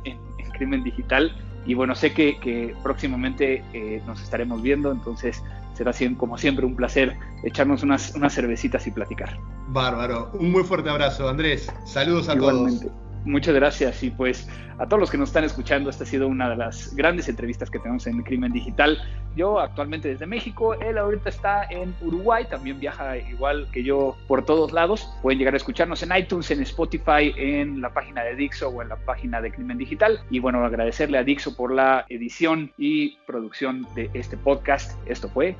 Crimen 0.59 0.85
Digital. 0.85 1.35
Y 1.64 1.75
bueno, 1.75 1.95
sé 1.95 2.12
que, 2.12 2.75
próximamente 2.83 3.62
eh, 3.73 4.03
nos 4.07 4.21
estaremos 4.23 4.62
viendo, 4.62 4.93
entonces 4.93 5.43
será 5.81 6.16
como 6.16 6.37
siempre 6.37 6.66
un 6.66 6.77
placer 6.77 7.16
echarnos 7.43 7.83
unas, 7.83 8.14
unas 8.14 8.35
cervecitas 8.35 8.87
y 8.87 8.90
platicar. 8.90 9.38
Bárbaro. 9.69 10.31
Un 10.35 10.53
muy 10.53 10.62
fuerte 10.62 10.90
abrazo, 10.90 11.29
Andrés. 11.29 11.73
Saludos 11.87 12.29
a 12.29 12.35
Igualmente. 12.35 12.87
todos. 12.87 13.11
Muchas 13.25 13.55
gracias 13.55 14.03
y 14.03 14.11
pues 14.11 14.49
a 14.79 14.87
todos 14.87 14.99
los 14.99 15.11
que 15.11 15.19
nos 15.19 15.29
están 15.29 15.45
escuchando, 15.45 15.90
esta 15.90 16.05
ha 16.05 16.07
sido 16.07 16.27
una 16.27 16.49
de 16.49 16.57
las 16.57 16.95
grandes 16.97 17.29
entrevistas 17.29 17.69
que 17.71 17.79
tenemos 17.79 18.07
en 18.07 18.23
Crimen 18.23 18.51
Digital. 18.51 18.99
Yo 19.37 19.61
actualmente 19.61 20.09
desde 20.09 20.25
México, 20.25 20.73
él 20.73 20.97
ahorita 20.97 21.29
está 21.29 21.64
en 21.64 21.95
Uruguay, 22.01 22.47
también 22.49 22.81
viaja 22.81 23.19
igual 23.19 23.69
que 23.73 23.83
yo 23.83 24.16
por 24.27 24.47
todos 24.47 24.73
lados. 24.73 25.07
Pueden 25.21 25.38
llegar 25.38 25.53
a 25.53 25.59
escucharnos 25.59 26.03
en 26.03 26.16
iTunes, 26.16 26.51
en 26.51 26.62
Spotify, 26.62 27.35
en 27.37 27.83
la 27.83 27.93
página 27.93 28.23
de 28.23 28.35
Dixo 28.37 28.71
o 28.71 28.81
en 28.81 28.88
la 28.88 28.97
página 28.97 29.43
de 29.43 29.53
Crimen 29.53 29.77
Digital. 29.77 30.19
Y 30.31 30.38
bueno, 30.38 30.64
agradecerle 30.64 31.19
a 31.19 31.25
Dixo 31.25 31.55
por 31.55 31.75
la 31.75 32.07
edición 32.09 32.73
y 32.79 33.19
producción 33.27 33.87
de 33.95 34.11
este 34.14 34.38
podcast. 34.38 34.99
Esto 35.07 35.29
fue 35.29 35.57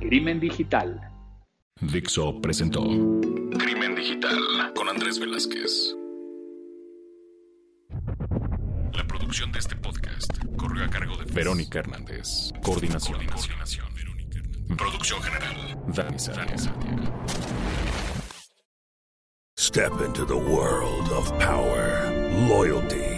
Crimen 0.00 0.38
Digital. 0.38 1.00
Dixo 1.80 2.40
presentó 2.40 2.82
Crimen 2.82 3.94
Digital 3.96 4.72
con 4.74 4.88
Andrés 4.88 5.18
Velázquez. 5.18 5.96
La 8.94 9.04
producción 9.06 9.50
de 9.50 9.58
este 9.58 9.74
podcast 9.76 10.32
corrió 10.56 10.84
a 10.84 10.88
cargo 10.88 11.16
de 11.16 11.24
Verónica 11.32 11.80
Hernández. 11.80 12.52
Coordinación. 12.62 13.18
Coordinación. 13.26 13.86
Producción 14.76 15.20
general. 15.20 15.82
Dani 15.88 16.18
Sánchez. 16.18 16.70
Step 19.58 19.92
into 20.06 20.24
the 20.24 20.36
world 20.36 21.10
of 21.12 21.30
power, 21.38 22.10
loyalty 22.48 23.17